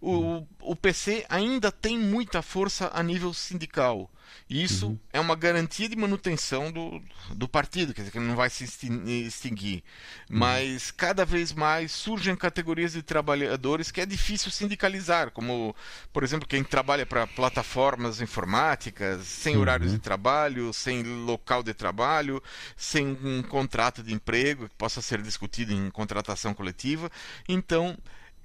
O, 0.00 0.46
o 0.60 0.74
PC 0.74 1.26
ainda 1.28 1.70
tem 1.70 1.98
muita 1.98 2.42
força 2.42 2.90
a 2.92 3.02
nível 3.02 3.34
sindical. 3.34 4.10
E 4.48 4.62
isso 4.62 4.88
uhum. 4.88 4.98
é 5.12 5.20
uma 5.20 5.36
garantia 5.36 5.88
de 5.88 5.96
manutenção 5.96 6.72
do, 6.72 7.00
do 7.34 7.48
partido, 7.48 7.94
quer 7.94 8.02
dizer, 8.02 8.12
que 8.12 8.18
não 8.18 8.34
vai 8.34 8.50
se 8.50 8.64
extinguir. 8.64 9.84
Uhum. 10.28 10.38
Mas 10.38 10.90
cada 10.90 11.24
vez 11.24 11.52
mais 11.52 11.92
surgem 11.92 12.34
categorias 12.34 12.92
de 12.92 13.02
trabalhadores 13.02 13.90
que 13.90 14.00
é 14.00 14.06
difícil 14.06 14.50
sindicalizar, 14.50 15.30
como, 15.30 15.74
por 16.12 16.24
exemplo, 16.24 16.48
quem 16.48 16.64
trabalha 16.64 17.06
para 17.06 17.26
plataformas 17.26 18.20
informáticas, 18.20 19.24
sem 19.26 19.54
uhum. 19.54 19.62
horários 19.62 19.92
de 19.92 19.98
trabalho, 19.98 20.72
sem 20.72 21.02
local 21.02 21.62
de 21.62 21.74
trabalho, 21.74 22.42
sem 22.76 23.06
um 23.22 23.42
contrato 23.42 24.02
de 24.02 24.12
emprego 24.12 24.68
que 24.68 24.74
possa 24.74 25.00
ser 25.00 25.22
discutido 25.22 25.72
em 25.72 25.90
contratação 25.90 26.54
coletiva. 26.54 27.10
Então, 27.48 27.96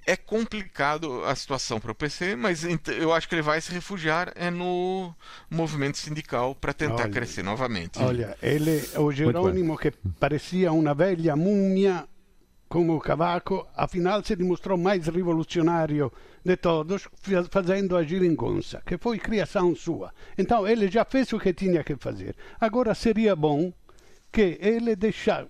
é 0.06 0.16
complicado 0.16 1.24
a 1.24 1.34
situação 1.34 1.80
para 1.80 1.90
o 1.90 1.94
PC, 1.94 2.36
mas 2.36 2.64
eu 2.88 3.12
acho 3.12 3.28
que 3.28 3.34
ele 3.34 3.42
vai 3.42 3.60
se 3.60 3.72
refugiar 3.72 4.32
é 4.36 4.50
no 4.50 5.12
movimento 5.50 5.98
sindical 5.98 6.54
para 6.54 6.72
tentar 6.72 7.04
olha, 7.04 7.10
crescer 7.10 7.42
novamente. 7.42 7.98
Olha, 7.98 8.36
ele, 8.40 8.82
o 8.96 9.10
Jerônimo 9.10 9.76
que 9.76 9.90
parecia 10.20 10.70
uma 10.72 10.94
velha 10.94 11.34
múmia 11.34 12.06
como 12.68 12.96
o 12.96 13.00
Cavaco, 13.00 13.66
afinal 13.76 14.24
se 14.24 14.34
dimostrou 14.34 14.76
mais 14.76 15.06
revolucionário 15.06 16.12
de 16.44 16.56
todos, 16.56 17.08
fazendo 17.50 17.96
a 17.96 18.02
geringonça, 18.02 18.82
que 18.84 18.98
foi 18.98 19.18
criação 19.18 19.74
sua. 19.74 20.12
Então 20.36 20.66
ele 20.66 20.88
já 20.88 21.04
fez 21.04 21.32
o 21.32 21.38
que 21.38 21.52
tinha 21.52 21.84
que 21.84 21.96
fazer. 21.96 22.34
Agora 22.60 22.94
seria 22.94 23.36
bom 23.36 23.72
que 24.32 24.58
ele 24.60 24.96
deixar, 24.96 25.46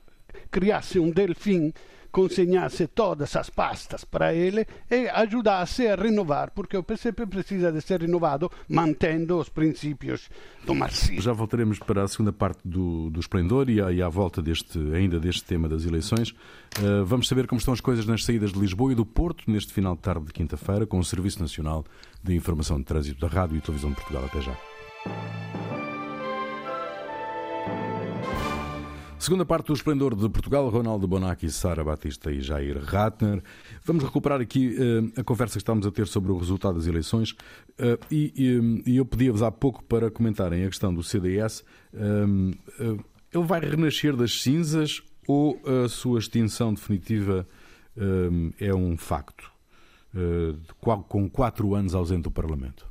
criasse 0.51 0.99
um 0.99 1.11
delfim 1.11 1.73
consegnasse 2.17 2.87
todas 2.87 3.37
as 3.37 3.51
pastas 3.51 4.03
para 4.03 4.33
ele 4.33 4.67
e 4.91 5.07
ajudasse 5.07 5.87
a 5.87 5.95
renovar, 5.95 6.51
porque 6.51 6.75
o 6.75 6.83
PCP 6.83 7.27
precisa 7.27 7.71
de 7.71 7.83
ser 7.83 8.01
renovado 8.01 8.51
mantendo 8.67 9.39
os 9.39 9.51
princípios 9.51 10.31
do 10.65 10.75
marxismo. 10.75 11.21
Já 11.21 11.35
voltaremos 11.35 11.79
para 11.79 12.05
a 12.05 12.09
segunda 12.09 12.33
parte 12.33 12.61
do, 12.65 13.11
do 13.11 13.21
esplendor 13.21 13.69
e, 13.69 13.81
e 13.81 14.01
à 14.01 14.09
volta 14.09 14.41
deste, 14.41 14.79
ainda 14.95 15.21
deste 15.21 15.45
tema 15.45 15.69
das 15.69 15.85
eleições. 15.85 16.31
Uh, 16.31 17.05
vamos 17.05 17.29
saber 17.29 17.47
como 17.47 17.59
estão 17.59 17.75
as 17.75 17.83
coisas 17.83 18.07
nas 18.07 18.25
saídas 18.25 18.51
de 18.51 18.59
Lisboa 18.59 18.93
e 18.93 18.95
do 18.95 19.05
Porto 19.05 19.45
neste 19.47 19.75
final 19.75 19.95
de 19.95 20.01
tarde 20.01 20.25
de 20.25 20.33
quinta-feira 20.33 20.87
com 20.87 20.99
o 20.99 21.05
Serviço 21.05 21.39
Nacional 21.43 21.85
de 22.25 22.35
Informação 22.35 22.79
de 22.79 22.85
Trânsito 22.85 23.21
da 23.21 23.29
Rádio 23.29 23.59
e 23.59 23.61
Televisão 23.61 23.91
de 23.91 23.97
Portugal. 23.97 24.25
Até 24.25 24.41
já. 24.41 25.76
Segunda 29.19 29.47
parte 29.47 29.69
do 29.69 29.73
Esplendor 29.73 30.15
de 30.15 30.29
Portugal, 30.29 30.69
Ronaldo 30.69 31.09
Bonacci, 31.09 31.51
Sara 31.51 31.83
Batista 31.83 32.31
e 32.31 32.41
Jair 32.41 32.79
Ratner. 32.79 33.43
Vamos 33.85 34.05
recuperar 34.05 34.41
aqui 34.41 34.77
uh, 34.79 35.21
a 35.21 35.25
conversa 35.25 35.55
que 35.55 35.63
estávamos 35.63 35.87
a 35.87 35.91
ter 35.91 36.07
sobre 36.07 36.31
o 36.31 36.39
resultado 36.39 36.77
das 36.77 36.87
eleições 36.87 37.33
uh, 37.33 37.99
e, 38.11 38.83
e, 38.87 38.97
eu 38.97 39.07
pedi-vos 39.07 39.43
há 39.43 39.51
pouco 39.51 39.83
para 39.83 40.11
comentarem 40.11 40.65
a 40.65 40.69
questão 40.69 40.95
do 40.95 41.03
CDS. 41.03 41.65
Uh, 41.93 42.55
eh, 42.79 43.05
ele 43.33 43.45
vai 43.45 43.59
renascer 43.59 44.15
das 44.15 44.41
cinzas 44.43 45.03
ou 45.27 45.61
a 45.85 45.89
sua 45.89 46.21
extinção 46.21 46.73
definitiva 46.73 47.47
é 48.61 48.75
um 48.75 48.97
facto? 48.97 49.51
com 51.09 51.29
quatro 51.29 51.75
anos 51.75 51.95
ausente 51.95 52.23
do 52.23 52.31
Parlamento. 52.31 52.87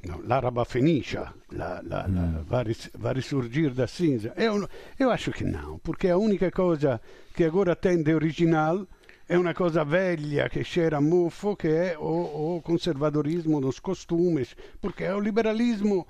No, 0.00 0.20
l'araba 0.22 0.64
fenicia 0.64 1.34
la, 1.50 1.80
la, 1.82 2.06
mm. 2.06 2.14
la, 2.14 2.42
va, 2.48 2.62
ris, 2.62 2.88
va 3.02 3.12
risurgir 3.12 3.72
da 3.74 3.88
cinza. 3.88 4.32
Eu, 4.36 5.10
acho 5.10 5.32
que 5.32 5.44
não, 5.44 5.78
porque 5.80 6.08
a 6.08 6.16
única 6.16 6.52
coisa 6.52 7.00
que 7.34 7.42
agora 7.44 7.74
tem 7.74 8.00
de 8.00 8.14
original 8.14 8.86
é 9.28 9.36
uma 9.36 9.52
coisa 9.52 9.84
velha 9.84 10.48
que 10.48 10.62
cheira 10.62 11.00
mufo, 11.00 11.56
que 11.56 11.66
é 11.66 11.98
o, 11.98 12.58
o 12.58 12.62
conservadorismo 12.62 13.60
dos 13.60 13.80
costumes, 13.80 14.54
porque 14.80 15.04
o 15.08 15.18
liberalismo 15.18 16.06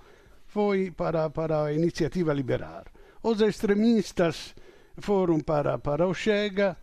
foi 0.46 0.90
para, 0.90 1.30
para 1.30 1.64
a 1.64 1.72
iniciativa 1.72 2.34
liberal. 2.34 2.84
Os 3.22 3.40
extremistas 3.40 4.54
foram 4.98 5.40
para, 5.40 5.78
para 5.78 6.06
o 6.06 6.12
Chega, 6.12 6.76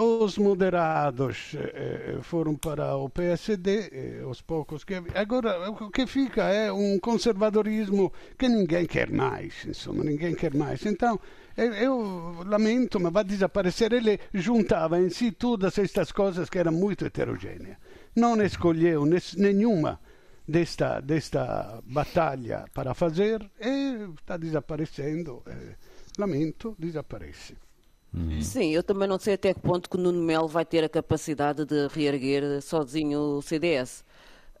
os 0.00 0.38
moderados 0.38 1.56
eh, 1.56 2.18
foram 2.22 2.54
para 2.54 2.94
o 2.96 3.10
PSD, 3.10 3.90
eh, 3.90 4.24
os 4.24 4.40
poucos 4.40 4.84
que 4.84 4.94
agora 5.12 5.68
o 5.70 5.90
que 5.90 6.06
fica 6.06 6.44
é 6.44 6.70
um 6.72 7.00
conservadorismo 7.00 8.12
que 8.38 8.48
ninguém 8.48 8.86
quer 8.86 9.10
mais, 9.10 9.64
insomma, 9.66 10.04
ninguém 10.04 10.36
quer 10.36 10.54
mais. 10.54 10.86
Então 10.86 11.18
eu, 11.56 11.72
eu 11.74 12.44
lamento, 12.46 13.00
mas 13.00 13.12
vai 13.12 13.24
desaparecer. 13.24 13.92
Ele 13.92 14.20
juntava 14.32 15.00
em 15.00 15.10
si 15.10 15.32
todas 15.32 15.76
estas 15.76 16.12
coisas 16.12 16.48
que 16.48 16.58
eram 16.58 16.72
muito 16.72 17.04
heterogêneas. 17.04 17.76
Não 18.14 18.40
escolheu 18.40 19.04
nenhuma 19.36 20.00
desta 20.46 21.00
desta 21.00 21.82
batalha 21.84 22.66
para 22.72 22.94
fazer 22.94 23.50
e 23.60 24.08
está 24.16 24.36
desaparecendo. 24.36 25.42
Eh, 25.44 25.74
lamento, 26.16 26.76
desaparece. 26.78 27.67
Uhum. 28.12 28.40
Sim, 28.40 28.70
eu 28.70 28.82
também 28.82 29.06
não 29.06 29.18
sei 29.18 29.34
até 29.34 29.52
que 29.52 29.60
ponto 29.60 29.88
que 29.88 29.96
o 29.96 30.00
Nuno 30.00 30.22
Melo 30.22 30.48
vai 30.48 30.64
ter 30.64 30.82
a 30.82 30.88
capacidade 30.88 31.64
de 31.64 31.88
reerguer 31.88 32.62
sozinho 32.62 33.20
o 33.20 33.42
CDS. 33.42 34.04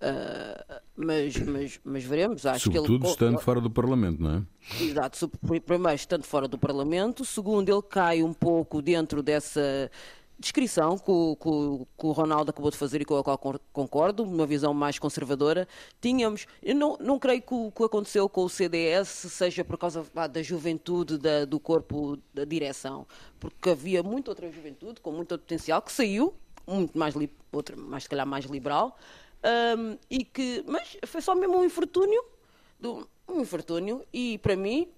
Uh, 0.00 0.62
ah, 0.68 0.82
mas, 0.96 1.36
mas, 1.38 1.80
mas 1.82 2.04
veremos. 2.04 2.46
Acho 2.46 2.64
Sobretudo 2.64 3.00
que 3.00 3.06
ele... 3.06 3.12
estando 3.12 3.38
fora 3.40 3.60
do 3.60 3.70
Parlamento, 3.70 4.22
não 4.22 4.36
é? 4.36 4.82
Exato. 4.82 5.28
Primeiro, 5.66 5.94
estando 5.94 6.24
fora 6.24 6.46
do 6.46 6.58
Parlamento. 6.58 7.24
Segundo, 7.24 7.68
ele 7.68 7.82
cai 7.82 8.22
um 8.22 8.32
pouco 8.32 8.80
dentro 8.80 9.22
dessa 9.22 9.90
descrição 10.38 10.96
que 10.96 11.10
o, 11.10 11.36
que, 11.36 12.06
o, 12.06 12.12
Ronaldo 12.12 12.50
acabou 12.50 12.70
de 12.70 12.76
fazer 12.76 13.00
e 13.02 13.04
com 13.04 13.16
a 13.16 13.24
qual 13.24 13.38
concordo, 13.72 14.22
uma 14.22 14.46
visão 14.46 14.72
mais 14.72 14.98
conservadora. 14.98 15.66
Tínhamos, 16.00 16.46
eu 16.62 16.76
não, 16.76 16.96
não 17.00 17.18
creio 17.18 17.42
que 17.42 17.54
o 17.54 17.72
que 17.72 17.82
aconteceu 17.82 18.28
com 18.28 18.44
o 18.44 18.48
CDS 18.48 19.08
seja 19.08 19.64
por 19.64 19.76
causa 19.76 20.06
da 20.30 20.42
juventude 20.42 21.18
da, 21.18 21.44
do 21.44 21.58
corpo 21.58 22.18
da 22.32 22.44
direção, 22.44 23.06
porque 23.40 23.70
havia 23.70 24.02
muita 24.02 24.30
outra 24.30 24.50
juventude 24.50 25.00
com 25.00 25.10
muito 25.10 25.36
potencial 25.36 25.82
que 25.82 25.92
saiu, 25.92 26.34
muito 26.66 26.96
mais, 26.96 27.14
outra, 27.50 27.76
mais 27.76 28.04
se 28.04 28.08
calhar 28.08 28.26
mais 28.26 28.44
liberal, 28.44 28.96
um, 29.76 29.98
e 30.10 30.24
que, 30.24 30.64
mas 30.66 30.96
foi 31.06 31.20
só 31.20 31.34
mesmo 31.34 31.58
um 31.58 31.64
infortúnio, 31.64 32.22
um 33.28 33.40
infortúnio, 33.40 34.04
e 34.12 34.38
para 34.38 34.54
mim 34.54 34.88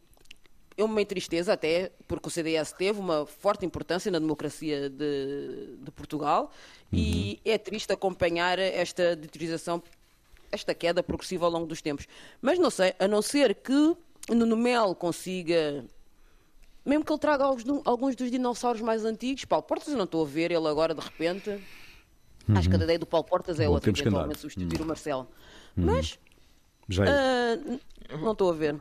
é 0.80 0.84
uma 0.84 1.04
tristeza 1.04 1.52
até, 1.52 1.92
porque 2.06 2.28
o 2.28 2.30
CDS 2.30 2.72
teve 2.72 2.98
uma 2.98 3.26
forte 3.26 3.64
importância 3.64 4.10
na 4.10 4.18
democracia 4.18 4.88
de, 4.88 5.76
de 5.78 5.90
Portugal 5.90 6.50
uhum. 6.92 6.98
e 6.98 7.40
é 7.44 7.58
triste 7.58 7.92
acompanhar 7.92 8.58
esta 8.58 9.14
deterioração, 9.16 9.82
esta 10.50 10.74
queda 10.74 11.02
progressiva 11.02 11.46
ao 11.46 11.50
longo 11.50 11.66
dos 11.66 11.82
tempos. 11.82 12.06
Mas 12.40 12.58
não 12.58 12.70
sei, 12.70 12.94
a 12.98 13.06
não 13.06 13.22
ser 13.22 13.54
que 13.54 13.96
Nuno 14.28 14.56
Melo 14.56 14.94
consiga 14.94 15.84
mesmo 16.84 17.04
que 17.04 17.12
ele 17.12 17.18
traga 17.18 17.44
alguns, 17.44 18.16
dos 18.16 18.30
dinossauros 18.30 18.80
mais 18.80 19.04
antigos, 19.04 19.44
Paulo 19.44 19.62
Portas 19.62 19.88
eu 19.88 19.96
não 19.96 20.04
estou 20.04 20.24
a 20.24 20.28
ver 20.28 20.50
ele 20.50 20.66
agora 20.66 20.94
de 20.94 21.00
repente. 21.00 21.50
Uhum. 21.50 22.56
Acho 22.56 22.68
que 22.68 22.76
a 22.76 22.78
ideia 22.78 22.98
do 22.98 23.06
Paulo 23.06 23.26
Portas 23.26 23.60
é 23.60 23.66
Bom, 23.66 23.74
outra, 23.74 23.90
eventualmente 23.90 24.40
substituir 24.40 24.78
uhum. 24.78 24.84
o 24.84 24.88
Marcelo. 24.88 25.28
Uhum. 25.76 25.84
Mas 25.84 26.18
Já 26.88 27.04
é. 27.04 27.56
uh, 27.56 28.18
não 28.18 28.32
estou 28.32 28.50
a 28.50 28.54
ver. 28.54 28.76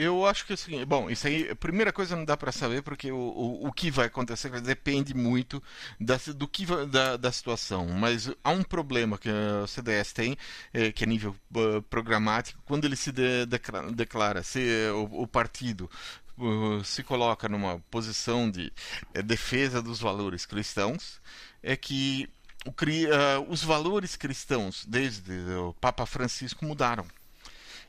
Eu 0.00 0.24
acho 0.24 0.46
que 0.46 0.52
assim, 0.52 0.84
bom, 0.84 1.10
isso 1.10 1.26
aí, 1.26 1.50
a 1.50 1.56
primeira 1.56 1.92
coisa 1.92 2.14
não 2.14 2.24
dá 2.24 2.36
para 2.36 2.52
saber 2.52 2.82
porque 2.82 3.10
o, 3.10 3.16
o, 3.16 3.66
o, 3.66 3.72
que 3.72 3.90
vai 3.90 4.06
acontecer 4.06 4.48
depende 4.60 5.12
muito 5.12 5.60
da, 6.00 6.16
do 6.36 6.46
que 6.46 6.64
da, 6.86 7.16
da 7.16 7.32
situação. 7.32 7.84
Mas 7.88 8.30
há 8.44 8.50
um 8.50 8.62
problema 8.62 9.18
que 9.18 9.28
o 9.28 9.66
CDS 9.66 10.12
tem, 10.12 10.38
é, 10.72 10.92
que 10.92 11.02
é 11.02 11.06
nível 11.06 11.34
uh, 11.52 11.82
programático, 11.82 12.62
quando 12.64 12.84
ele 12.84 12.94
se 12.94 13.10
de, 13.10 13.44
declara, 13.92 14.44
se 14.44 14.60
o, 14.94 15.22
o 15.22 15.26
partido 15.26 15.90
uh, 16.38 16.84
se 16.84 17.02
coloca 17.02 17.48
numa 17.48 17.80
posição 17.90 18.48
de 18.48 18.72
uh, 19.16 19.22
defesa 19.24 19.82
dos 19.82 19.98
valores 19.98 20.46
cristãos, 20.46 21.20
é 21.60 21.76
que 21.76 22.28
uh, 22.68 23.50
os 23.50 23.64
valores 23.64 24.14
cristãos 24.14 24.84
desde 24.86 25.32
o 25.54 25.74
Papa 25.80 26.06
Francisco 26.06 26.64
mudaram 26.64 27.04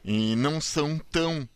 e 0.03 0.35
não 0.35 0.59
são 0.59 0.97
tão 0.97 1.47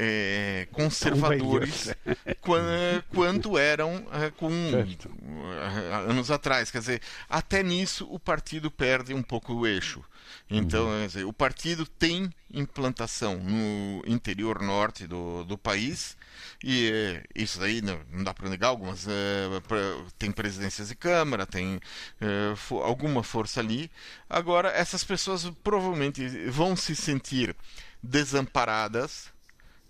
é, 0.00 0.68
conservadores 0.70 1.92
quanto 3.12 3.58
eram 3.58 4.06
é, 4.12 4.30
com 4.30 4.48
é, 4.48 6.08
anos 6.08 6.30
atrás. 6.30 6.70
Quer 6.70 6.78
dizer, 6.78 7.02
até 7.28 7.62
nisso 7.64 8.06
o 8.08 8.18
partido 8.18 8.70
perde 8.70 9.12
um 9.12 9.22
pouco 9.22 9.52
o 9.52 9.66
eixo. 9.66 10.04
Então, 10.48 10.86
uhum. 10.86 11.06
dizer, 11.06 11.24
o 11.24 11.32
partido 11.32 11.86
tem 11.86 12.32
implantação 12.52 13.38
no 13.38 14.02
interior 14.06 14.62
norte 14.62 15.06
do, 15.06 15.44
do 15.44 15.58
país, 15.58 16.16
e 16.62 16.90
é, 16.90 17.24
isso 17.34 17.62
aí 17.62 17.82
não, 17.82 18.00
não 18.10 18.24
dá 18.24 18.32
para 18.32 18.48
negar. 18.48 18.68
Algumas 18.68 19.06
é, 19.08 19.60
pra, 19.66 19.78
tem 20.18 20.30
presidências 20.30 20.88
de 20.88 20.94
Câmara, 20.94 21.46
tem 21.46 21.80
é, 22.20 22.54
for, 22.56 22.82
alguma 22.82 23.22
força 23.22 23.60
ali. 23.60 23.90
Agora, 24.28 24.68
essas 24.70 25.02
pessoas 25.04 25.50
provavelmente 25.62 26.26
vão 26.48 26.76
se 26.76 26.94
sentir 26.94 27.54
desamparadas 28.02 29.30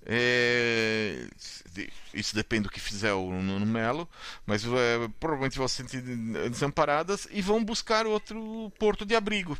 É, 0.04 1.26
isso 2.14 2.34
depende 2.34 2.64
do 2.64 2.70
que 2.70 2.80
fizer 2.80 3.12
o 3.12 3.30
Nuno 3.30 3.66
Melo, 3.66 4.08
mas 4.46 4.64
é, 4.64 5.08
provavelmente 5.20 5.58
vão 5.58 5.68
se 5.68 5.76
sentir 5.76 6.02
desamparadas 6.48 7.28
e 7.30 7.42
vão 7.42 7.62
buscar 7.62 8.06
outro 8.06 8.72
porto 8.78 9.04
de 9.04 9.14
abrigo. 9.14 9.56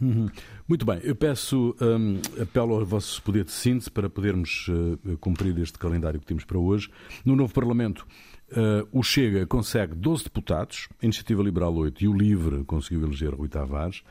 Uhum. 0.00 0.28
Muito 0.66 0.84
bem, 0.84 1.00
eu 1.02 1.14
peço, 1.14 1.76
um, 1.80 2.20
apelo 2.40 2.74
ao 2.74 2.84
vosso 2.84 3.22
poder 3.22 3.44
de 3.44 3.52
síntese 3.52 3.90
para 3.90 4.10
podermos 4.10 4.66
uh, 4.68 5.16
cumprir 5.18 5.56
este 5.58 5.78
calendário 5.78 6.18
que 6.18 6.26
temos 6.26 6.44
para 6.44 6.58
hoje. 6.58 6.90
No 7.24 7.36
novo 7.36 7.52
Parlamento, 7.52 8.06
uh, 8.50 8.88
o 8.90 9.02
Chega 9.02 9.46
consegue 9.46 9.94
12 9.94 10.24
deputados, 10.24 10.88
a 11.00 11.04
Iniciativa 11.04 11.42
Liberal 11.42 11.74
8 11.74 12.02
e 12.04 12.08
o 12.08 12.12
Livre 12.12 12.64
conseguiu 12.64 13.06
eleger 13.06 13.34
Rui 13.34 13.48
Tavares. 13.48 14.02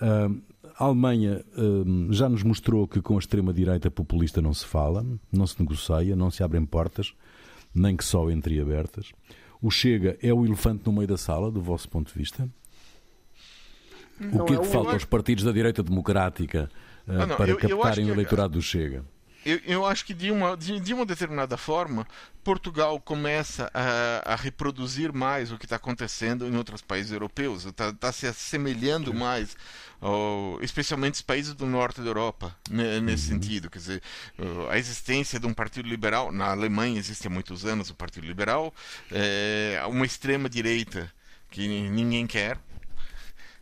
Uh, 0.00 0.42
a 0.78 0.84
Alemanha 0.84 1.44
já 2.10 2.28
nos 2.28 2.42
mostrou 2.42 2.86
que 2.86 3.00
com 3.00 3.16
a 3.16 3.18
extrema-direita 3.18 3.90
populista 3.90 4.40
não 4.40 4.54
se 4.54 4.64
fala, 4.64 5.04
não 5.30 5.46
se 5.46 5.60
negocia, 5.60 6.16
não 6.16 6.30
se 6.30 6.42
abrem 6.42 6.64
portas, 6.64 7.14
nem 7.74 7.96
que 7.96 8.04
só 8.04 8.30
entreabertas. 8.30 9.12
O 9.60 9.70
Chega 9.70 10.18
é 10.20 10.32
o 10.32 10.44
elefante 10.44 10.82
no 10.84 10.92
meio 10.92 11.06
da 11.06 11.16
sala, 11.16 11.50
do 11.50 11.62
vosso 11.62 11.88
ponto 11.88 12.12
de 12.12 12.18
vista? 12.18 12.48
Não 14.18 14.42
o 14.42 14.44
que 14.44 14.54
é 14.54 14.56
que 14.56 14.62
é 14.62 14.66
falta 14.66 14.92
aos 14.92 15.04
partidos 15.04 15.44
da 15.44 15.52
direita 15.52 15.82
democrática 15.82 16.70
uh, 17.06 17.12
ah, 17.12 17.26
não, 17.26 17.36
para 17.36 17.50
eu, 17.50 17.56
captarem 17.56 18.06
eu 18.06 18.10
o 18.10 18.14
eleitorado 18.14 18.54
do 18.54 18.62
Chega? 18.62 19.04
Eu, 19.44 19.60
eu, 19.64 19.86
acho 19.86 20.04
que 20.04 20.14
de 20.14 20.30
uma, 20.30 20.56
de, 20.56 20.78
de, 20.80 20.94
uma 20.94 21.04
determinada 21.04 21.56
forma, 21.56 22.06
Portugal 22.44 23.00
começa 23.00 23.70
a, 23.74 24.32
a 24.32 24.36
reproduzir 24.36 25.12
mais 25.12 25.50
o 25.50 25.58
que 25.58 25.66
está 25.66 25.76
acontecendo 25.76 26.46
em 26.46 26.56
outros 26.56 26.80
países 26.80 27.12
europeus, 27.12 27.64
está 27.64 27.92
tá 27.92 28.12
se 28.12 28.26
assemelhando 28.26 29.12
mais, 29.12 29.56
ao, 30.00 30.58
especialmente 30.62 31.14
os 31.14 31.22
países 31.22 31.54
do 31.54 31.66
norte 31.66 32.00
da 32.00 32.06
Europa, 32.06 32.54
né, 32.70 33.00
nesse 33.00 33.32
uhum. 33.32 33.40
sentido. 33.40 33.70
Quer 33.70 33.78
dizer, 33.78 34.02
a 34.70 34.78
existência 34.78 35.40
de 35.40 35.46
um 35.46 35.54
partido 35.54 35.88
liberal, 35.88 36.30
na 36.30 36.50
Alemanha 36.50 36.98
existe 36.98 37.26
há 37.26 37.30
muitos 37.30 37.64
anos 37.64 37.90
o 37.90 37.94
Partido 37.94 38.26
Liberal, 38.26 38.72
é, 39.10 39.82
uma 39.88 40.06
extrema-direita 40.06 41.12
que 41.50 41.66
ninguém 41.68 42.26
quer, 42.26 42.58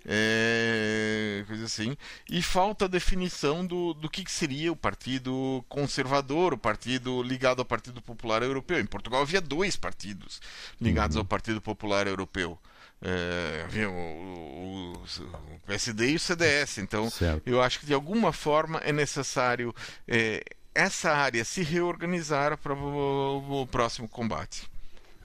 é, 0.06 1.44
coisa 1.46 1.64
assim. 1.64 1.96
E 2.28 2.42
falta 2.42 2.86
a 2.86 2.88
definição 2.88 3.64
do, 3.64 3.94
do 3.94 4.08
que, 4.08 4.24
que 4.24 4.30
seria 4.30 4.72
o 4.72 4.76
Partido 4.76 5.64
Conservador, 5.68 6.54
o 6.54 6.58
partido 6.58 7.22
ligado 7.22 7.60
ao 7.60 7.64
Partido 7.64 8.00
Popular 8.00 8.42
Europeu. 8.42 8.80
Em 8.80 8.86
Portugal 8.86 9.22
havia 9.22 9.40
dois 9.40 9.76
partidos 9.76 10.40
ligados 10.80 11.16
uhum. 11.16 11.22
ao 11.22 11.26
Partido 11.26 11.60
Popular 11.60 12.06
Europeu. 12.06 12.58
É, 13.02 13.62
havia 13.64 13.88
o, 13.88 13.92
o, 13.92 14.92
o, 14.92 15.60
PSD 15.66 16.10
e 16.10 16.16
o 16.16 16.20
CDS. 16.20 16.78
Então, 16.78 17.08
certo. 17.08 17.46
eu 17.46 17.62
acho 17.62 17.80
que 17.80 17.86
de 17.86 17.94
alguma 17.94 18.32
forma 18.32 18.78
é 18.84 18.92
necessário 18.92 19.74
é, 20.06 20.44
essa 20.74 21.10
área 21.10 21.44
se 21.44 21.62
reorganizar 21.62 22.58
para 22.58 22.74
o, 22.74 23.62
o 23.62 23.66
próximo 23.66 24.08
combate. 24.08 24.70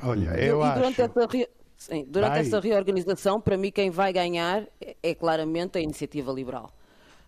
Olha, 0.01 0.29
eu 0.39 0.61
e, 0.61 0.63
acho. 0.63 1.49
Sim, 1.85 2.03
durante 2.07 2.31
vai. 2.31 2.39
essa 2.39 2.59
reorganização, 2.59 3.39
para 3.39 3.55
mim, 3.55 3.71
quem 3.71 3.91
vai 3.91 4.11
ganhar 4.11 4.67
é, 4.81 4.95
é 5.03 5.13
claramente 5.13 5.77
a 5.77 5.81
iniciativa 5.81 6.31
liberal. 6.31 6.73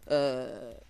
Uh, 0.08 0.82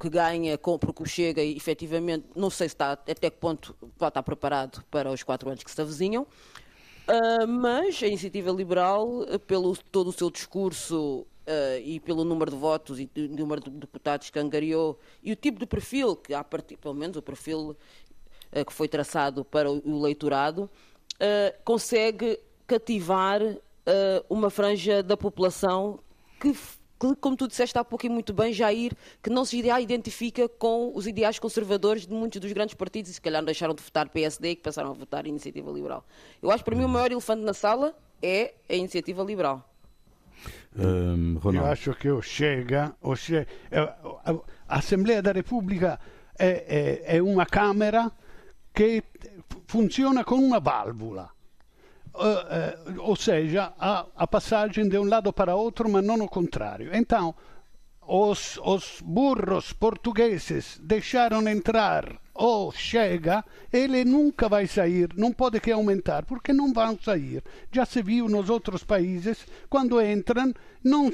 que 0.00 0.08
ganha 0.10 0.58
com, 0.58 0.76
porque 0.76 1.06
chega 1.06 1.40
e 1.40 1.56
efetivamente, 1.56 2.26
não 2.34 2.50
sei 2.50 2.68
se 2.68 2.74
está, 2.74 2.92
até 2.92 3.30
que 3.30 3.36
ponto 3.36 3.72
pode 3.96 4.08
estar 4.08 4.22
preparado 4.24 4.82
para 4.90 5.12
os 5.12 5.22
quatro 5.22 5.48
anos 5.48 5.62
que 5.62 5.70
se 5.70 5.80
avizinham, 5.80 6.22
uh, 6.22 7.46
mas 7.46 8.02
a 8.02 8.08
iniciativa 8.08 8.50
liberal, 8.50 9.24
pelo 9.46 9.76
todo 9.76 10.08
o 10.08 10.12
seu 10.12 10.30
discurso 10.30 11.26
Uh, 11.44 11.82
e 11.82 11.98
pelo 11.98 12.24
número 12.24 12.52
de 12.52 12.56
votos 12.56 13.00
e 13.00 13.10
o 13.16 13.36
número 13.36 13.60
de 13.60 13.68
deputados 13.70 14.30
que 14.30 14.38
angariou 14.38 14.96
e 15.20 15.32
o 15.32 15.34
tipo 15.34 15.58
de 15.58 15.66
perfil 15.66 16.14
que 16.14 16.32
há 16.32 16.44
pelo 16.44 16.94
menos 16.94 17.16
o 17.16 17.20
perfil 17.20 17.76
uh, 18.52 18.64
que 18.64 18.72
foi 18.72 18.86
traçado 18.86 19.44
para 19.44 19.68
o, 19.68 19.82
o 19.84 19.98
eleitorado, 19.98 20.70
uh, 21.14 21.62
consegue 21.64 22.38
cativar 22.66 23.42
uh, 23.42 23.58
uma 24.28 24.50
franja 24.50 25.02
da 25.02 25.16
população 25.16 25.98
que, 26.40 26.52
que, 26.52 27.14
como 27.20 27.36
tu 27.36 27.48
disseste 27.48 27.76
há 27.78 27.84
pouco 27.84 28.06
e 28.06 28.08
muito 28.08 28.32
bem, 28.32 28.52
Jair, 28.52 28.92
que 29.22 29.30
não 29.30 29.44
se 29.44 29.58
identifica 29.58 30.48
com 30.48 30.92
os 30.94 31.06
ideais 31.06 31.38
conservadores 31.38 32.06
de 32.06 32.12
muitos 32.12 32.40
dos 32.40 32.52
grandes 32.52 32.74
partidos 32.74 33.10
e 33.10 33.14
se 33.14 33.20
calhar 33.20 33.44
deixaram 33.44 33.74
de 33.74 33.82
votar 33.82 34.08
PSD 34.08 34.50
e 34.50 34.56
que 34.56 34.62
passaram 34.62 34.90
a 34.90 34.94
votar 34.94 35.26
Iniciativa 35.26 35.70
Liberal. 35.70 36.04
Eu 36.40 36.50
acho 36.50 36.64
que 36.64 36.70
para 36.70 36.78
mim 36.78 36.84
o 36.84 36.88
maior 36.88 37.10
elefante 37.10 37.42
na 37.42 37.54
sala 37.54 37.94
é 38.20 38.54
a 38.68 38.74
Iniciativa 38.74 39.22
Liberal. 39.22 39.68
Um, 40.74 41.38
Eu 41.52 41.66
acho 41.66 41.94
que 41.94 42.10
o 42.10 42.20
Chega, 42.22 42.96
o 43.02 43.14
Chega 43.14 43.46
a 44.24 44.78
Assembleia 44.78 45.20
da 45.20 45.30
Repubblica 45.30 46.00
è, 46.34 46.64
è, 46.66 47.02
è 47.02 47.18
una 47.18 47.44
Camera 47.44 48.10
che 48.72 49.04
funziona 49.66 50.24
con 50.24 50.38
una 50.38 50.58
valvola 50.58 51.32
uh, 52.14 53.00
ou 53.00 53.16
seja, 53.16 53.72
há, 53.78 54.06
há 54.14 54.26
passagem 54.26 54.88
de 54.88 54.98
um 54.98 55.04
lado 55.04 55.32
para 55.32 55.54
outro, 55.54 55.88
mas 55.88 56.04
não 56.04 56.20
o 56.20 56.28
contrário. 56.28 56.90
Então, 56.94 57.34
os, 58.00 58.58
os 58.64 59.00
burros 59.02 59.72
portugueses 59.72 60.78
deixaram 60.82 61.46
entrar 61.48 62.21
o 62.34 62.72
Chega, 62.72 63.44
ele 63.72 64.04
nunca 64.04 64.48
vai 64.48 64.66
sair, 64.66 65.08
não 65.16 65.32
pode 65.32 65.60
que 65.60 65.70
aumentar, 65.70 66.24
porque 66.24 66.52
não 66.52 66.72
vão 66.72 66.98
sair. 66.98 67.42
Já 67.70 67.84
se 67.84 68.02
viu 68.02 68.28
nos 68.28 68.48
outros 68.48 68.84
países, 68.84 69.46
quando 69.68 70.00
entram, 70.00 70.52
não 70.82 71.10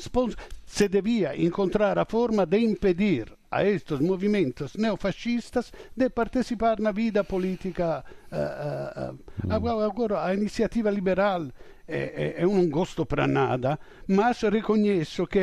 se 0.65 0.89
devia 0.89 1.37
encontrar 1.37 1.99
a 1.99 2.05
forma 2.05 2.47
de 2.47 2.59
impedir 2.59 3.33
a 3.51 3.65
estes 3.65 3.99
movimentos 4.01 4.75
neofascistas 4.77 5.73
de 5.97 6.11
participar 6.11 6.79
na 6.79 6.93
vida 6.93 7.25
política. 7.25 8.05
Uh, 8.31 9.13
uh, 9.13 9.15
uh. 9.15 9.89
Agora, 9.89 10.25
a 10.25 10.35
iniciativa 10.35 10.91
liberal 10.91 11.49
é, 11.87 12.37
é, 12.39 12.43
é 12.43 12.47
um 12.47 12.69
gosto 12.69 13.07
para 13.07 13.27
nada, 13.27 13.79
mas 14.07 14.43
reconheço 14.43 15.27
que 15.27 15.41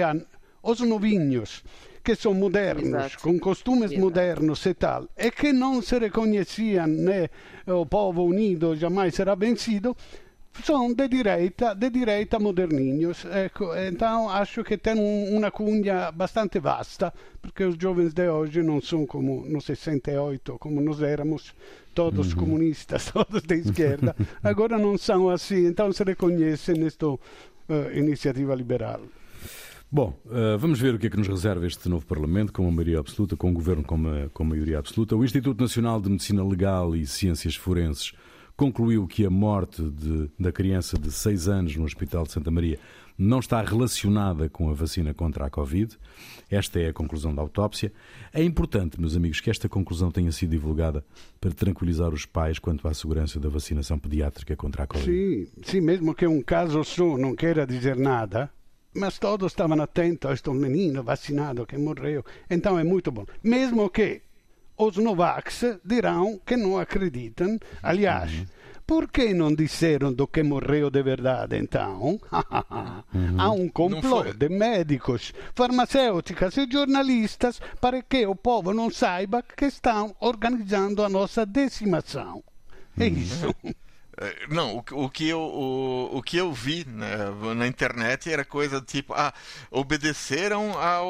os 0.62 0.80
novinhos 0.82 1.64
que 2.06 2.16
são 2.16 2.34
modernos, 2.34 2.86
Exato. 2.86 3.24
com 3.24 3.40
costumes 3.40 3.92
Exato. 3.92 4.00
modernos 4.00 4.64
e 4.66 4.74
tal, 4.76 5.10
e 5.18 5.32
que 5.32 5.52
não 5.52 5.82
se 5.82 5.98
reconheciam, 5.98 6.86
né, 6.86 7.30
o 7.66 7.84
povo 7.86 8.24
unido 8.24 8.76
jamais 8.76 9.16
será 9.16 9.34
vencido, 9.34 9.98
são 10.64 10.94
de 10.94 11.08
direita, 11.08 11.74
de 11.74 11.90
direita 11.90 12.40
moderninhos. 12.40 13.26
Ecco, 13.26 13.76
então 13.76 14.30
acho 14.30 14.64
que 14.64 14.78
tem 14.78 14.96
um, 14.96 15.36
uma 15.36 15.50
cunha 15.50 16.12
bastante 16.12 16.60
vasta, 16.60 17.12
porque 17.42 17.64
os 17.64 17.76
jovens 17.76 18.14
de 18.14 18.30
hoje 18.30 18.62
não 18.62 18.80
são 18.80 19.06
como 19.06 19.44
no 19.48 19.60
68, 19.60 20.58
como 20.60 20.80
nós 20.80 21.02
éramos, 21.02 21.54
todos 21.94 22.34
uhum. 22.34 22.40
comunistas, 22.40 23.10
todos 23.12 23.42
de 23.42 23.56
esquerda. 23.56 24.16
Agora 24.44 24.78
não 24.78 24.96
são 24.98 25.28
assim, 25.30 25.66
então 25.66 25.92
se 25.92 26.04
reconhece 26.04 26.74
nesta 26.74 27.08
uh, 27.08 27.20
iniciativa 27.94 28.54
liberal. 28.54 29.02
Bom, 29.92 30.20
uh, 30.26 30.58
vamos 30.58 30.80
ver 30.80 30.96
o 30.96 31.00
que 31.00 31.08
é 31.08 31.10
que 31.10 31.18
nos 31.18 31.28
reserva 31.28 31.66
este 31.66 31.88
novo 31.88 32.06
Parlamento, 32.06 32.52
com 32.52 32.64
uma 32.64 32.72
maioria 32.72 33.00
absoluta, 33.00 33.36
com 33.38 33.50
um 33.50 33.54
governo 33.54 33.84
com, 33.84 33.96
uma, 33.96 34.30
com 34.34 34.44
maioria 34.44 34.80
absoluta. 34.80 35.16
O 35.16 35.24
Instituto 35.24 35.62
Nacional 35.62 36.02
de 36.02 36.10
Medicina 36.10 36.44
Legal 36.44 36.96
e 36.96 37.06
Ciências 37.06 37.56
Forenses 37.56 38.14
concluiu 38.58 39.06
que 39.08 39.26
a 39.26 39.30
morte 39.30 39.84
de, 39.84 40.30
da 40.40 40.52
criança 40.52 40.98
de 40.98 41.12
6 41.12 41.48
anos 41.48 41.76
no 41.76 41.84
Hospital 41.84 42.24
de 42.24 42.32
Santa 42.32 42.50
Maria 42.50 42.80
não 43.18 43.40
está 43.40 43.62
relacionada 43.62 44.50
com 44.50 44.70
a 44.70 44.74
vacina 44.74 45.14
contra 45.14 45.46
a 45.46 45.50
Covid. 45.50 45.98
Esta 46.50 46.80
é 46.80 46.90
a 46.90 46.94
conclusão 46.94 47.34
da 47.34 47.42
autópsia. 47.42 47.92
É 48.34 48.44
importante, 48.44 49.00
meus 49.00 49.16
amigos, 49.16 49.40
que 49.40 49.50
esta 49.50 49.70
conclusão 49.70 50.12
tenha 50.12 50.32
sido 50.32 50.52
divulgada 50.52 51.06
para 51.40 51.52
tranquilizar 51.52 52.14
os 52.14 52.26
pais 52.26 52.60
quanto 52.60 52.88
à 52.88 52.94
segurança 52.94 53.40
da 53.40 53.50
vacinação 53.50 53.98
pediátrica 53.98 54.56
contra 54.56 54.84
a 54.84 54.88
Covid. 54.88 55.06
Sim, 55.10 55.48
sim 55.64 55.82
mesmo 55.82 56.14
que 56.14 56.28
um 56.28 56.42
caso 56.42 56.84
só 56.84 57.18
não 57.18 57.36
queira 57.36 57.66
dizer 57.66 57.96
nada, 57.96 58.50
mas 58.96 59.20
todos 59.20 59.52
estavam 59.52 59.82
atentos 59.82 60.30
a 60.30 60.34
este 60.34 60.50
menino 60.50 61.04
vacinado 61.04 61.66
que 61.66 61.78
morreu. 61.78 62.24
Então 62.50 62.80
é 62.80 62.84
muito 62.84 63.12
bom. 63.12 63.26
Mesmo 63.44 63.90
que 63.90 64.22
os 64.78 64.98
Novax 64.98 65.80
dirão 65.84 66.40
que 66.46 66.56
não 66.56 66.78
acreditam. 66.78 67.60
Aliás, 67.82 68.32
uhum. 68.32 68.46
por 68.86 69.10
que 69.10 69.34
não 69.34 69.54
disseram 69.54 70.14
do 70.14 70.28
que 70.28 70.44
morreu 70.44 70.90
de 70.90 71.02
verdade 71.04 71.58
então? 71.58 72.20
uhum. 73.14 73.40
Há 73.40 73.52
um 73.52 73.70
complô 73.70 74.24
de 74.24 74.50
médicos, 74.50 75.34
farmacêuticas 75.54 76.58
e 76.58 76.68
jornalistas 76.70 77.62
para 77.80 78.02
que 78.02 78.26
o 78.26 78.36
povo 78.36 78.74
não 78.74 78.90
saiba 78.90 79.44
que 79.44 79.66
estão 79.66 80.16
organizando 80.20 81.04
a 81.04 81.10
nossa 81.10 81.46
decimação. 81.46 82.44
É 82.98 83.08
uhum. 83.08 83.18
isso. 83.18 83.56
Não, 84.50 84.78
o, 84.78 85.06
o, 85.06 85.10
que 85.10 85.28
eu, 85.28 85.40
o, 85.40 86.18
o 86.18 86.24
que 86.24 86.38
eu 86.38 86.54
vi 86.54 86.86
né, 86.86 87.18
na 87.56 87.68
internet 87.68 88.32
era 88.32 88.46
coisa 88.46 88.80
do 88.80 88.86
tipo, 88.86 89.14
ah, 89.14 89.34
obedeceram 89.70 90.78
ao, 90.78 91.08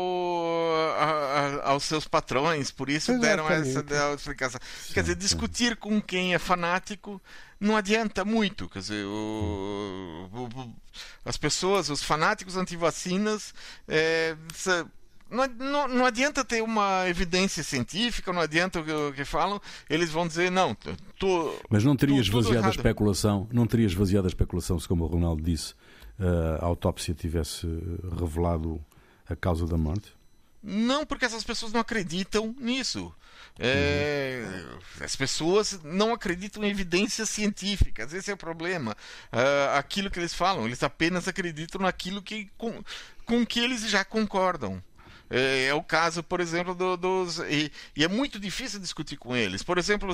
a, 0.98 1.04
a, 1.04 1.70
aos 1.70 1.84
seus 1.84 2.08
patrões, 2.08 2.72
por 2.72 2.90
isso 2.90 3.12
Exatamente. 3.12 3.38
deram 3.38 3.50
essa 3.50 4.14
explicação. 4.16 4.60
Quer 4.94 5.02
dizer, 5.02 5.16
discutir 5.16 5.76
com 5.76 6.02
quem 6.02 6.34
é 6.34 6.40
fanático 6.40 7.22
não 7.60 7.78
adianta 7.78 8.26
muito. 8.26 8.68
Quer 8.70 8.80
dizer, 8.80 9.06
o, 9.06 10.30
as 11.24 11.38
pessoas, 11.38 11.90
os 11.90 12.04
fanáticos 12.04 12.58
antivacinas, 12.58 13.54
é, 13.88 14.36
não, 15.30 15.48
não, 15.48 15.88
não, 15.88 16.06
adianta 16.06 16.44
ter 16.46 16.62
uma 16.62 17.08
evidência 17.08 17.64
científica, 17.64 18.32
não 18.32 18.42
adianta 18.42 18.80
o 18.80 18.84
que, 18.84 19.18
que 19.18 19.26
falam, 19.26 19.62
eles 19.90 20.12
vão 20.12 20.28
dizer, 20.28 20.52
não, 20.52 20.76
tô, 21.18 21.56
Mas 21.70 21.84
não 21.84 21.96
teria 21.96 22.20
esvaziado 22.20 22.68
a 22.68 22.70
especulação, 22.70 23.48
não 23.52 23.66
teria 23.66 23.86
esvaziado 23.86 24.28
a 24.28 24.30
especulação 24.30 24.80
se, 24.80 24.88
como 24.88 25.04
o 25.04 25.08
Ronaldo 25.08 25.42
disse, 25.42 25.74
a 26.62 26.66
autópsia 26.66 27.14
tivesse 27.14 27.68
revelado 28.20 28.84
a 29.28 29.36
causa 29.36 29.66
da 29.66 29.78
morte? 29.78 30.14
Não, 30.62 31.06
porque 31.06 31.26
essas 31.26 31.44
pessoas 31.44 31.72
não 31.72 31.80
acreditam 31.80 32.56
nisso. 32.60 33.14
É, 33.60 34.66
as 35.00 35.16
pessoas 35.16 35.80
não 35.84 36.12
acreditam 36.12 36.64
em 36.64 36.70
evidências 36.70 37.30
científicas, 37.30 38.14
esse 38.14 38.32
é 38.32 38.34
o 38.34 38.38
problema. 38.38 38.98
Uh, 39.32 39.78
aquilo 39.78 40.10
que 40.10 40.20
eles 40.20 40.34
falam, 40.34 40.66
eles 40.66 40.82
apenas 40.84 41.28
acreditam 41.28 41.82
naquilo 41.82 42.22
que, 42.22 42.50
com, 42.58 42.84
com 43.26 43.46
que 43.46 43.60
eles 43.60 43.88
já 43.90 44.04
concordam. 44.04 44.84
É, 45.30 45.68
é, 45.68 45.74
o 45.74 45.82
caso, 45.82 46.22
por 46.22 46.40
exemplo, 46.40 46.76
do, 46.76 46.96
dos. 46.96 47.40
E, 47.40 47.72
e, 47.96 48.04
é 48.04 48.08
muito 48.08 48.40
difícil 48.40 48.80
discutir 48.80 49.18
com 49.18 49.36
eles. 49.36 49.64
Por 49.64 49.78
exemplo, 49.78 50.12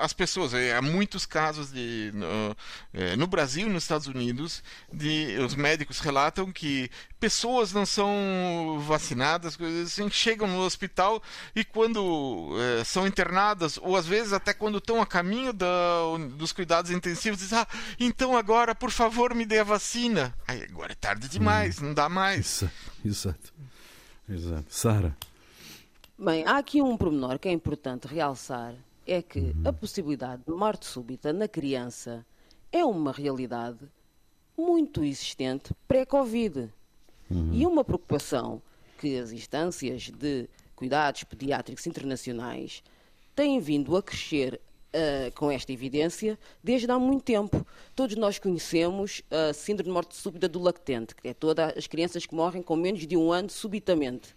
as 0.00 0.12
pessoas. 0.12 0.54
É, 0.54 0.76
há 0.76 0.82
muitos 0.82 1.26
casos 1.26 1.72
de. 1.72 2.12
No, 2.14 2.56
é, 2.92 3.16
no 3.16 3.26
Brasil 3.26 3.68
nos 3.68 3.82
Estados 3.84 4.06
Unidos, 4.06 4.62
de, 4.92 5.36
os 5.44 5.54
médicos 5.54 5.98
relatam 5.98 6.52
que 6.52 6.90
pessoas 7.18 7.72
não 7.72 7.86
são 7.86 8.82
vacinadas, 8.86 9.56
assim, 9.84 10.10
chegam 10.10 10.46
no 10.48 10.60
hospital 10.60 11.22
e 11.54 11.64
quando 11.64 12.56
é, 12.80 12.84
são 12.84 13.06
internadas, 13.06 13.78
ou 13.80 13.96
às 13.96 14.06
vezes 14.06 14.32
até 14.32 14.52
quando 14.52 14.78
estão 14.78 15.00
a 15.00 15.06
caminho 15.06 15.52
da, 15.52 15.66
dos 16.34 16.52
cuidados 16.52 16.90
intensivos, 16.90 17.40
dizem: 17.40 17.58
Ah, 17.58 17.66
então 17.98 18.36
agora, 18.36 18.74
por 18.74 18.90
favor, 18.90 19.34
me 19.34 19.44
dê 19.44 19.58
a 19.58 19.64
vacina. 19.64 20.34
Aí, 20.46 20.62
agora 20.62 20.92
é 20.92 20.96
tarde 20.96 21.28
demais, 21.28 21.80
hum. 21.80 21.86
não 21.86 21.94
dá 21.94 22.08
mais. 22.08 22.46
Isso, 22.46 22.70
exato. 23.04 23.52
Exato. 24.28 24.66
Sara. 24.68 25.16
Bem, 26.18 26.44
há 26.46 26.58
aqui 26.58 26.80
um 26.80 26.96
pormenor 26.96 27.38
que 27.38 27.48
é 27.48 27.52
importante 27.52 28.06
realçar: 28.06 28.74
é 29.06 29.20
que 29.20 29.40
uhum. 29.40 29.62
a 29.64 29.72
possibilidade 29.72 30.42
de 30.46 30.52
morte 30.52 30.86
súbita 30.86 31.32
na 31.32 31.48
criança 31.48 32.24
é 32.70 32.84
uma 32.84 33.12
realidade 33.12 33.80
muito 34.56 35.02
existente 35.04 35.74
pré-Covid. 35.88 36.72
Uhum. 37.30 37.50
E 37.52 37.66
uma 37.66 37.84
preocupação 37.84 38.62
que 38.98 39.18
as 39.18 39.32
instâncias 39.32 40.10
de 40.10 40.48
cuidados 40.76 41.24
pediátricos 41.24 41.86
internacionais 41.86 42.82
têm 43.34 43.58
vindo 43.58 43.96
a 43.96 44.02
crescer 44.02 44.60
Uh, 44.94 45.32
com 45.34 45.50
esta 45.50 45.72
evidência 45.72 46.38
desde 46.62 46.90
há 46.90 46.98
muito 46.98 47.24
tempo. 47.24 47.66
Todos 47.96 48.14
nós 48.14 48.38
conhecemos 48.38 49.22
a 49.30 49.50
síndrome 49.54 49.88
de 49.88 49.94
morte 49.94 50.14
súbita 50.14 50.46
do 50.46 50.60
lactente, 50.60 51.14
que 51.14 51.28
é 51.28 51.32
todas 51.32 51.74
as 51.78 51.86
crianças 51.86 52.26
que 52.26 52.34
morrem 52.34 52.62
com 52.62 52.76
menos 52.76 53.06
de 53.06 53.16
um 53.16 53.32
ano 53.32 53.48
subitamente. 53.48 54.36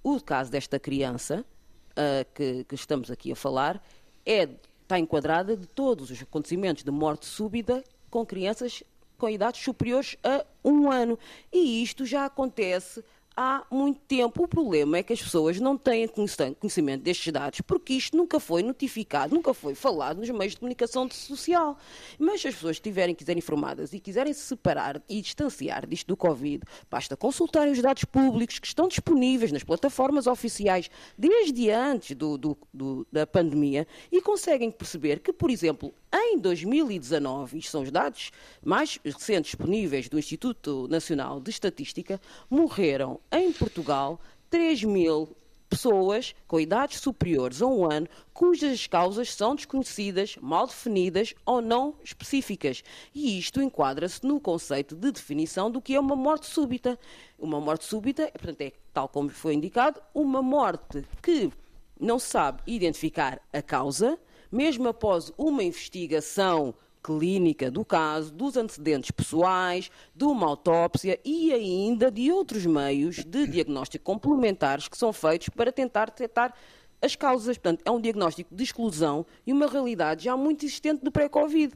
O 0.00 0.20
caso 0.20 0.52
desta 0.52 0.78
criança, 0.78 1.44
uh, 1.92 2.32
que, 2.32 2.62
que, 2.62 2.76
estamos 2.76 3.10
aqui 3.10 3.32
a 3.32 3.34
falar, 3.34 3.84
é, 4.24 4.48
está 4.82 5.00
enquadrada 5.00 5.56
de 5.56 5.66
todos 5.66 6.12
os 6.12 6.22
acontecimentos 6.22 6.84
de 6.84 6.90
morte 6.92 7.26
súbita 7.26 7.82
com 8.08 8.24
crianças 8.24 8.84
com 9.22 9.28
idades 9.28 9.62
superiores 9.62 10.16
a 10.24 10.44
um 10.64 10.90
ano. 10.90 11.16
E 11.52 11.82
isto 11.82 12.04
já 12.04 12.24
acontece 12.24 13.04
há 13.36 13.64
muito 13.70 14.00
tempo. 14.00 14.44
O 14.44 14.48
problema 14.48 14.98
é 14.98 15.02
que 15.02 15.12
as 15.12 15.22
pessoas 15.22 15.58
não 15.58 15.76
têm 15.76 16.08
conhecimento 16.08 17.02
destes 17.02 17.32
dados, 17.32 17.60
porque 17.62 17.94
isto 17.94 18.16
nunca 18.16 18.38
foi 18.38 18.62
notificado, 18.62 19.34
nunca 19.34 19.54
foi 19.54 19.74
falado 19.74 20.18
nos 20.18 20.30
meios 20.30 20.52
de 20.52 20.60
comunicação 20.60 21.10
social. 21.10 21.78
Mas 22.18 22.40
se 22.40 22.48
as 22.48 22.54
pessoas 22.54 22.76
estiverem 22.76 23.14
quiserem 23.14 23.38
informadas 23.38 23.92
e 23.92 24.00
quiserem 24.00 24.32
se 24.32 24.40
separar 24.40 25.02
e 25.08 25.20
distanciar 25.20 25.86
disto 25.86 26.08
do 26.08 26.16
Covid, 26.16 26.62
basta 26.90 27.16
consultarem 27.16 27.72
os 27.72 27.80
dados 27.80 28.04
públicos 28.04 28.58
que 28.58 28.66
estão 28.66 28.88
disponíveis 28.88 29.52
nas 29.52 29.64
plataformas 29.64 30.26
oficiais 30.26 30.90
desde 31.16 31.70
antes 31.70 32.16
do, 32.16 32.36
do, 32.36 32.58
do, 32.72 33.06
da 33.10 33.26
pandemia 33.26 33.86
e 34.10 34.20
conseguem 34.20 34.70
perceber 34.70 35.20
que, 35.20 35.32
por 35.32 35.50
exemplo, 35.50 35.94
em 36.14 36.38
2019, 36.38 37.58
isto 37.58 37.70
são 37.70 37.82
os 37.82 37.90
dados 37.90 38.30
mais 38.62 38.98
recentes 39.04 39.52
disponíveis 39.52 40.08
do 40.08 40.18
Instituto 40.18 40.86
Nacional 40.88 41.40
de 41.40 41.50
Estatística, 41.50 42.20
morreram 42.50 43.18
em 43.32 43.52
Portugal 43.52 44.20
3 44.50 44.84
mil 44.84 45.34
pessoas 45.72 46.34
com 46.46 46.60
idades 46.60 47.00
superiores 47.00 47.62
a 47.62 47.66
um 47.66 47.90
ano 47.90 48.06
cujas 48.34 48.86
causas 48.86 49.32
são 49.32 49.54
desconhecidas, 49.54 50.36
mal 50.36 50.66
definidas 50.66 51.34
ou 51.46 51.62
não 51.62 51.94
específicas. 52.04 52.84
E 53.14 53.38
isto 53.38 53.62
enquadra-se 53.62 54.22
no 54.26 54.38
conceito 54.38 54.94
de 54.94 55.10
definição 55.10 55.70
do 55.70 55.80
que 55.80 55.94
é 55.94 56.00
uma 56.00 56.14
morte 56.14 56.46
súbita. 56.46 56.98
Uma 57.38 57.58
morte 57.58 57.86
súbita, 57.86 58.30
portanto, 58.32 58.60
é, 58.60 58.72
tal 58.92 59.08
como 59.08 59.30
foi 59.30 59.54
indicado, 59.54 59.98
uma 60.14 60.42
morte 60.42 61.02
que 61.22 61.50
não 61.98 62.18
se 62.18 62.28
sabe 62.28 62.62
identificar 62.66 63.40
a 63.50 63.62
causa, 63.62 64.18
mesmo 64.50 64.88
após 64.88 65.32
uma 65.38 65.64
investigação 65.64 66.74
clínica 67.02 67.70
do 67.70 67.84
caso, 67.84 68.32
dos 68.32 68.56
antecedentes 68.56 69.10
pessoais, 69.10 69.90
de 70.14 70.24
uma 70.24 70.46
autópsia 70.46 71.18
e 71.24 71.52
ainda 71.52 72.10
de 72.10 72.30
outros 72.30 72.64
meios 72.64 73.24
de 73.24 73.46
diagnóstico 73.46 74.04
complementares 74.04 74.88
que 74.88 74.96
são 74.96 75.12
feitos 75.12 75.48
para 75.48 75.72
tentar 75.72 76.06
detectar 76.06 76.54
as 77.00 77.16
causas. 77.16 77.58
Portanto, 77.58 77.82
é 77.84 77.90
um 77.90 78.00
diagnóstico 78.00 78.54
de 78.54 78.62
exclusão 78.62 79.26
e 79.46 79.52
uma 79.52 79.66
realidade 79.66 80.24
já 80.24 80.36
muito 80.36 80.64
existente 80.64 81.04
do 81.04 81.10
pré-Covid. 81.10 81.74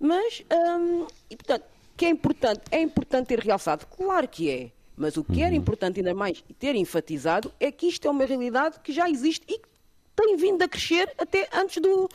Mas, 0.00 0.42
hum, 0.52 1.06
e, 1.30 1.36
portanto, 1.36 1.64
que 1.96 2.06
é 2.06 2.08
importante? 2.08 2.60
É 2.70 2.80
importante 2.80 3.28
ter 3.28 3.40
realçado? 3.40 3.86
Claro 3.86 4.28
que 4.28 4.50
é. 4.50 4.70
Mas 4.96 5.16
o 5.16 5.22
que 5.22 5.42
era 5.42 5.50
uhum. 5.50 5.58
importante 5.58 6.00
ainda 6.00 6.12
mais 6.12 6.42
ter 6.58 6.74
enfatizado 6.74 7.52
é 7.60 7.70
que 7.70 7.86
isto 7.86 8.06
é 8.06 8.10
uma 8.10 8.24
realidade 8.24 8.80
que 8.80 8.92
já 8.92 9.08
existe 9.08 9.44
e 9.48 9.58
que 9.58 9.68
tem 10.14 10.36
vindo 10.36 10.60
a 10.62 10.68
crescer 10.68 11.12
até 11.16 11.48
antes 11.52 11.80
do, 11.80 12.08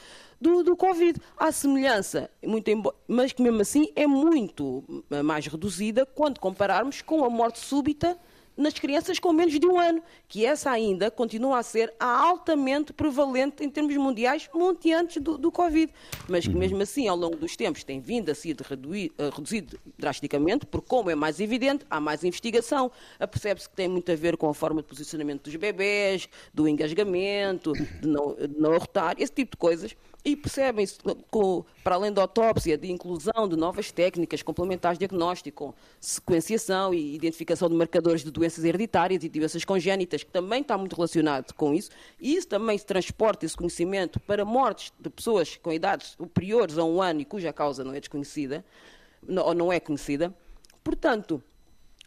do, 0.44 0.62
do 0.62 0.76
Covid. 0.76 1.20
Há 1.38 1.52
semelhança, 1.52 2.30
muito 2.46 2.70
mas 3.08 3.32
que 3.32 3.42
mesmo 3.42 3.62
assim 3.62 3.88
é 3.96 4.06
muito 4.06 4.84
mais 5.24 5.48
reduzida 5.48 6.06
quando 6.06 6.40
compararmos 6.40 7.02
com 7.02 7.24
a 7.24 7.30
morte 7.30 7.60
súbita 7.60 8.20
nas 8.56 8.74
crianças 8.74 9.20
com 9.20 9.34
menos 9.34 9.60
de 9.60 9.66
um 9.66 9.80
ano, 9.80 10.02
que 10.28 10.46
essa 10.46 10.70
ainda 10.72 11.10
continua 11.10 11.60
a 11.60 11.64
ser 11.64 11.94
altamente 12.00 12.94
prevalente 12.94 13.64
em 13.64 13.70
termos 13.70 13.96
mundiais, 13.98 14.50
muito 14.54 14.92
antes 14.94 15.22
do, 15.22 15.38
do 15.38 15.52
Covid, 15.52 15.92
mas 16.28 16.46
que 16.46 16.54
uhum. 16.54 16.60
mesmo 16.60 16.82
assim, 16.82 17.08
ao 17.08 17.18
longo 17.18 17.36
dos 17.36 17.56
tempos, 17.56 17.84
tem 17.84 18.00
vindo 18.00 18.30
a 18.30 18.36
ser 18.36 18.56
reduzido 18.62 19.80
drasticamente, 19.98 20.66
porque 20.66 20.88
como 20.88 21.10
é 21.10 21.16
mais 21.16 21.40
evidente, 21.40 21.86
há 21.90 22.00
mais 22.00 22.24
investigação, 22.24 22.92
percebe-se 23.20 23.68
que 23.70 23.76
tem 23.76 23.88
muito 23.88 24.12
a 24.12 24.16
ver 24.16 24.38
com 24.38 24.50
a 24.50 24.54
forma 24.54 24.82
de 24.82 24.88
posicionamento 24.88 25.44
dos 25.44 25.56
bebés, 25.56 26.30
do 26.54 26.68
engasgamento, 26.68 27.74
de 27.74 28.08
não, 28.08 28.36
de 28.36 28.60
não 28.60 28.74
arrotar, 28.74 29.16
esse 29.18 29.32
tipo 29.32 29.52
de 29.52 29.58
coisas, 29.58 29.96
e 30.26 30.38
percebem-se, 30.38 30.98
para 31.84 31.96
além 31.96 32.12
da 32.12 32.22
autópsia, 32.22 32.78
de 32.78 32.90
inclusão 32.90 33.48
de 33.48 33.58
novas 33.58 33.92
técnicas 33.92 34.42
complementares 34.42 34.98
de 34.98 35.06
diagnóstico, 35.06 35.76
sequenciação 36.00 36.94
e 36.94 37.14
identificação 37.14 37.68
de 37.68 37.76
marcadores 37.76 38.24
de 38.24 38.32
doenças 38.32 38.64
hereditárias 38.64 39.24
e 39.24 39.30
doenças 39.30 39.66
congénitas, 39.66 40.24
que 40.24 40.32
também 40.32 40.62
está 40.62 40.78
muito 40.78 40.96
relacionado 40.96 41.54
com 41.54 41.74
isso, 41.74 41.90
e 42.22 42.36
isso 42.36 42.48
também 42.48 42.78
se 42.78 42.86
transporta 42.86 43.46
esse 43.46 43.58
conhecimento 43.58 44.20
para 44.22 44.46
mortes 44.46 44.94
de 44.98 45.10
pessoas 45.10 45.58
com 45.58 45.74
idades 45.74 46.16
superiores 46.18 46.78
a 46.78 46.86
um 46.86 47.02
ano 47.02 47.20
e 47.20 47.26
cuja 47.26 47.52
causa 47.52 47.84
não 47.84 47.94
é 47.94 48.00
desconhecida, 48.00 48.64
ou 49.28 49.54
não 49.54 49.74
é 49.74 49.80
conhecida. 49.80 50.34
Portanto, 50.84 51.44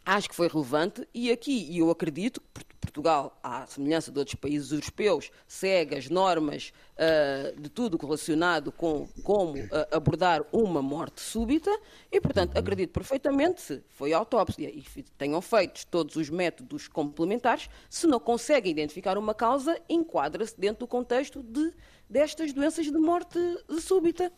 acho 0.03 0.29
que 0.29 0.35
foi 0.35 0.47
relevante 0.47 1.07
e 1.13 1.31
aqui 1.31 1.77
eu 1.77 1.91
acredito 1.91 2.41
Portugal, 2.79 3.37
à 3.43 3.65
semelhança 3.65 4.11
de 4.11 4.19
outros 4.19 4.35
países 4.35 4.71
europeus, 4.71 5.31
segue 5.47 5.95
as 5.95 6.09
normas 6.09 6.71
uh, 6.93 7.59
de 7.59 7.69
tudo 7.69 7.97
relacionado 7.97 8.71
com 8.71 9.07
como 9.23 9.57
uh, 9.57 9.67
abordar 9.91 10.43
uma 10.51 10.81
morte 10.81 11.21
súbita 11.21 11.71
e, 12.11 12.19
portanto, 12.21 12.53
uhum. 12.53 12.59
acredito 12.59 12.91
perfeitamente, 12.91 13.61
se 13.61 13.83
foi 13.89 14.13
autópsia 14.13 14.69
e 14.69 14.83
tenham 15.17 15.41
feito 15.41 15.85
todos 15.87 16.15
os 16.15 16.29
métodos 16.29 16.87
complementares, 16.87 17.69
se 17.89 18.07
não 18.07 18.19
conseguem 18.19 18.71
identificar 18.71 19.17
uma 19.17 19.33
causa, 19.33 19.79
enquadra-se 19.89 20.59
dentro 20.59 20.79
do 20.79 20.87
contexto 20.87 21.43
de, 21.43 21.73
destas 22.09 22.53
doenças 22.53 22.85
de 22.85 22.97
morte 22.97 23.39
súbita. 23.79 24.31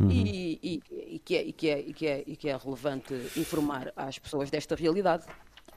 Uhum. 0.00 0.10
E, 0.12 0.60
e, 0.62 0.82
e, 1.14 1.18
que 1.18 1.36
é, 1.36 1.42
e, 1.42 1.52
que 1.52 1.68
é, 1.68 1.80
e, 1.80 1.92
que 1.92 2.06
é, 2.06 2.24
e 2.24 2.36
que 2.36 2.48
é 2.48 2.56
relevante 2.56 3.14
informar 3.36 3.92
às 3.96 4.16
pessoas 4.16 4.48
desta 4.48 4.76
realidade. 4.76 5.26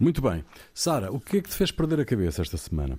Muito 0.01 0.19
bem. 0.19 0.43
Sara, 0.73 1.11
o 1.11 1.19
que 1.19 1.37
é 1.37 1.41
que 1.43 1.49
te 1.49 1.55
fez 1.55 1.71
perder 1.71 1.99
a 1.99 2.05
cabeça 2.05 2.41
esta 2.41 2.57
semana? 2.57 2.97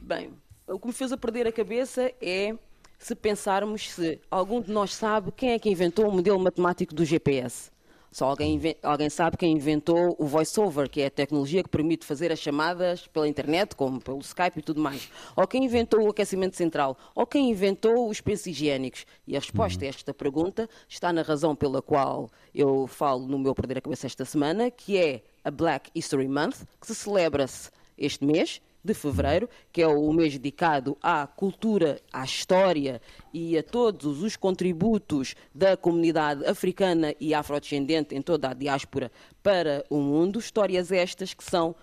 Bem, 0.00 0.32
o 0.66 0.76
que 0.76 0.88
me 0.88 0.92
fez 0.92 1.12
a 1.12 1.16
perder 1.16 1.46
a 1.46 1.52
cabeça 1.52 2.12
é 2.20 2.56
se 2.98 3.14
pensarmos 3.14 3.88
se 3.88 4.20
algum 4.28 4.60
de 4.60 4.72
nós 4.72 4.92
sabe 4.92 5.30
quem 5.30 5.52
é 5.52 5.60
que 5.60 5.70
inventou 5.70 6.08
o 6.08 6.12
modelo 6.12 6.40
matemático 6.40 6.92
do 6.92 7.04
GPS. 7.04 7.70
Só 8.12 8.26
alguém, 8.26 8.60
alguém 8.82 9.08
sabe 9.08 9.38
quem 9.38 9.52
inventou 9.52 10.14
o 10.18 10.26
VoiceOver, 10.26 10.88
que 10.90 11.00
é 11.00 11.06
a 11.06 11.10
tecnologia 11.10 11.62
que 11.62 11.70
permite 11.70 12.04
fazer 12.04 12.30
as 12.30 12.38
chamadas 12.38 13.06
pela 13.06 13.26
internet, 13.26 13.74
como 13.74 13.98
pelo 13.98 14.18
Skype 14.18 14.58
e 14.58 14.62
tudo 14.62 14.82
mais. 14.82 15.10
Ou 15.34 15.46
quem 15.46 15.64
inventou 15.64 16.02
o 16.02 16.10
aquecimento 16.10 16.54
central. 16.54 16.94
Ou 17.14 17.26
quem 17.26 17.50
inventou 17.50 18.10
os 18.10 18.20
pensos 18.20 18.46
higiênicos. 18.46 19.06
E 19.26 19.34
a 19.34 19.40
resposta 19.40 19.80
uhum. 19.80 19.86
a 19.86 19.88
esta 19.88 20.12
pergunta 20.12 20.68
está 20.86 21.10
na 21.10 21.22
razão 21.22 21.56
pela 21.56 21.80
qual 21.80 22.30
eu 22.54 22.86
falo 22.86 23.26
no 23.26 23.38
meu 23.38 23.54
Perder 23.54 23.78
a 23.78 23.80
Cabeça 23.80 24.06
esta 24.06 24.26
semana, 24.26 24.70
que 24.70 24.98
é 24.98 25.22
a 25.42 25.50
Black 25.50 25.90
History 25.94 26.28
Month, 26.28 26.64
que 26.78 26.86
se 26.86 26.94
celebra-se 26.94 27.70
este 27.96 28.26
mês 28.26 28.60
de 28.84 28.94
fevereiro, 28.94 29.48
que 29.72 29.80
é 29.80 29.86
o 29.86 30.12
mês 30.12 30.32
dedicado 30.32 30.96
à 31.00 31.26
cultura, 31.26 32.00
à 32.12 32.24
história 32.24 33.00
e 33.32 33.56
a 33.56 33.62
todos 33.62 34.22
os 34.22 34.36
contributos 34.36 35.34
da 35.54 35.76
comunidade 35.76 36.44
africana 36.44 37.14
e 37.20 37.32
afrodescendente 37.32 38.14
em 38.14 38.22
toda 38.22 38.50
a 38.50 38.54
diáspora 38.54 39.10
para 39.42 39.84
o 39.88 39.98
mundo. 39.98 40.38
Histórias 40.38 40.90
estas 40.90 41.32
que 41.32 41.44
são 41.44 41.74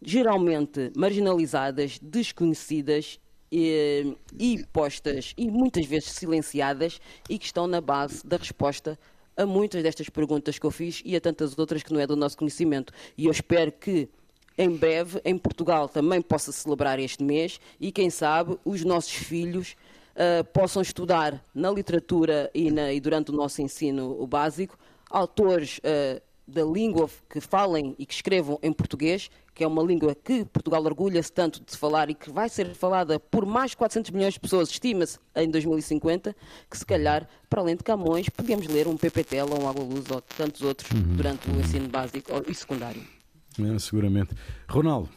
geralmente 0.00 0.92
marginalizadas, 0.96 1.98
desconhecidas 2.00 3.20
e, 3.50 4.16
e 4.38 4.64
postas 4.72 5.32
e 5.36 5.48
muitas 5.50 5.86
vezes 5.86 6.10
silenciadas 6.10 7.00
e 7.28 7.38
que 7.38 7.44
estão 7.44 7.66
na 7.66 7.80
base 7.80 8.26
da 8.26 8.36
resposta 8.36 8.98
a 9.36 9.46
muitas 9.46 9.82
destas 9.82 10.08
perguntas 10.08 10.58
que 10.58 10.66
eu 10.66 10.70
fiz 10.70 11.02
e 11.04 11.14
a 11.14 11.20
tantas 11.20 11.56
outras 11.58 11.82
que 11.82 11.92
não 11.92 12.00
é 12.00 12.06
do 12.06 12.16
nosso 12.16 12.36
conhecimento. 12.36 12.92
E 13.16 13.26
eu 13.26 13.30
espero 13.30 13.70
que 13.70 14.08
em 14.56 14.70
breve 14.70 15.20
em 15.24 15.36
Portugal 15.36 15.88
também 15.88 16.20
possa 16.20 16.52
celebrar 16.52 16.98
este 16.98 17.22
mês 17.22 17.60
e 17.80 17.90
quem 17.90 18.10
sabe 18.10 18.58
os 18.64 18.84
nossos 18.84 19.12
filhos 19.12 19.76
uh, 20.14 20.44
possam 20.52 20.82
estudar 20.82 21.42
na 21.54 21.70
literatura 21.70 22.50
e, 22.54 22.70
na, 22.70 22.92
e, 22.92 23.00
durante 23.00 23.30
o 23.30 23.34
nosso 23.34 23.62
ensino 23.62 24.26
básico 24.26 24.78
autores 25.10 25.78
uh, 25.78 26.20
da 26.46 26.64
língua 26.64 27.08
que 27.30 27.40
falem 27.40 27.94
e 27.98 28.04
que 28.04 28.14
escrevam 28.14 28.58
em 28.62 28.72
português, 28.72 29.30
que 29.54 29.62
é 29.62 29.66
uma 29.66 29.82
língua 29.82 30.14
que 30.14 30.44
Portugal 30.44 30.82
orgulha-se 30.84 31.32
tanto 31.32 31.62
de 31.64 31.76
falar 31.76 32.10
e 32.10 32.14
que 32.14 32.30
vai 32.30 32.48
ser 32.48 32.74
falada 32.74 33.18
por 33.18 33.46
mais 33.46 33.70
de 33.70 33.76
400 33.76 34.10
milhões 34.10 34.34
de 34.34 34.40
pessoas, 34.40 34.68
estima-se, 34.68 35.18
em 35.36 35.48
2050, 35.48 36.34
que 36.68 36.76
se 36.76 36.84
calhar, 36.84 37.28
para 37.48 37.60
além 37.60 37.76
de 37.76 37.84
Camões, 37.84 38.28
podíamos 38.28 38.66
ler 38.66 38.88
um 38.88 38.96
PPT 38.96 39.42
ou 39.42 39.62
um 39.62 39.68
Água 39.68 39.84
Luz 39.84 40.10
ou 40.10 40.20
tantos 40.20 40.62
outros 40.62 40.90
uhum. 40.90 41.16
durante 41.16 41.48
o 41.48 41.60
ensino 41.60 41.88
básico 41.88 42.30
e 42.48 42.54
secundário. 42.54 43.21
É, 43.60 43.78
seguramente. 43.78 44.34
Ronaldo. 44.68 45.10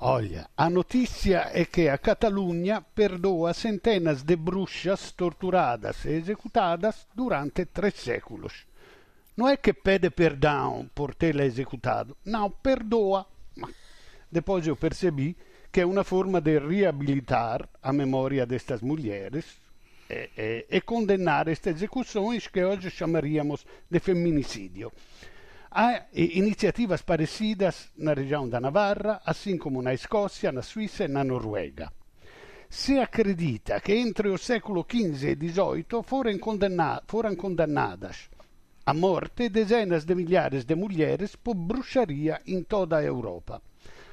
Olha, 0.00 0.48
a 0.56 0.68
notícia 0.68 1.50
é 1.54 1.64
que 1.64 1.88
a 1.88 1.96
Catalunha 1.96 2.82
perdoa 2.82 3.54
centenas 3.54 4.22
de 4.22 4.36
bruxas 4.36 5.12
torturadas 5.12 6.04
e 6.04 6.10
executadas 6.10 7.06
durante 7.14 7.64
três 7.64 7.94
séculos. 7.94 8.66
Não 9.36 9.48
é 9.48 9.56
que 9.56 9.72
pede 9.72 10.10
perdão 10.10 10.90
por 10.94 11.14
tê-la 11.14 11.44
executado, 11.44 12.16
não, 12.24 12.50
perdoa. 12.50 13.26
Depois 14.30 14.66
eu 14.66 14.76
percebi 14.76 15.36
que 15.72 15.80
é 15.80 15.86
uma 15.86 16.04
forma 16.04 16.40
de 16.40 16.58
reabilitar 16.58 17.68
a 17.82 17.92
memória 17.92 18.44
destas 18.44 18.80
mulheres 18.80 19.44
e, 20.10 20.30
e, 20.36 20.66
e 20.70 20.80
condenar 20.82 21.48
estas 21.48 21.76
execuções 21.76 22.46
que 22.46 22.62
hoje 22.62 22.90
chamaríamos 22.90 23.64
de 23.90 23.98
feminicídio. 24.00 24.92
Há 25.76 26.06
iniciativas 26.14 27.02
parecidas 27.02 27.90
na 27.98 28.14
região 28.14 28.48
da 28.48 28.60
Navarra, 28.60 29.20
assim 29.26 29.58
como 29.58 29.82
na 29.82 29.92
Escócia, 29.92 30.52
na 30.52 30.62
Suíça 30.62 31.06
e 31.06 31.08
na 31.08 31.24
Noruega. 31.24 31.90
Se 32.70 33.00
acredita 33.00 33.80
que 33.80 33.92
entre 33.92 34.28
o 34.28 34.38
século 34.38 34.86
XV 34.88 35.32
e 35.32 35.50
XVIII 35.50 36.02
foram, 36.04 36.38
condena 36.38 37.02
foram 37.08 37.34
condenadas 37.34 38.30
a 38.86 38.94
morte 38.94 39.48
dezenas 39.48 40.04
de 40.04 40.14
milhares 40.14 40.64
de 40.64 40.76
mulheres 40.76 41.34
por 41.34 41.56
bruxaria 41.56 42.40
em 42.46 42.62
toda 42.62 42.98
a 42.98 43.02
Europa. 43.02 43.60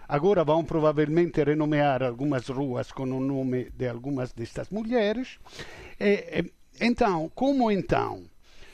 Agora 0.07 0.43
vão 0.43 0.65
provavelmente 0.65 1.43
renomear 1.43 2.01
algumas 2.01 2.47
ruas 2.49 2.91
com 2.91 3.03
o 3.03 3.19
nome 3.19 3.69
de 3.69 3.87
algumas 3.87 4.33
destas 4.33 4.71
mulheres. 4.71 5.37
E, 5.99 6.41
e, 6.41 6.53
então, 6.79 7.29
como 7.35 7.69
então 7.69 8.30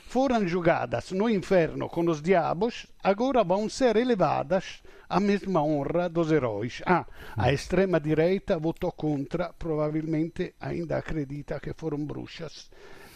foram 0.08 0.48
julgadas 0.48 1.12
no 1.12 1.28
inferno 1.28 1.86
com 1.86 2.08
os 2.08 2.22
diabos, 2.22 2.86
agora 3.04 3.44
vão 3.44 3.68
ser 3.68 3.94
elevadas 3.96 4.82
à 5.06 5.20
mesma 5.20 5.62
honra 5.62 6.08
dos 6.08 6.32
heróis. 6.32 6.80
Ah, 6.86 7.04
a 7.36 7.52
extrema-direita 7.52 8.58
votou 8.58 8.90
contra, 8.90 9.52
provavelmente 9.52 10.54
ainda 10.58 10.96
acredita 10.96 11.60
que 11.60 11.74
foram 11.74 11.98
bruxas. 11.98 12.70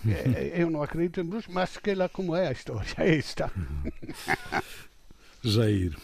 É, 0.07 0.53
eu 0.61 0.71
não 0.71 0.83
acredito 0.83 1.19
em 1.19 1.25
bruxas, 1.25 1.53
mas 1.53 1.79
que 1.79 1.95
lá 1.95 2.11
como 2.11 2.37
é 2.37 2.49
a 2.49 2.53
história, 2.53 2.95
é 2.99 3.17
esta. 3.17 3.51
Jair. 5.43 5.97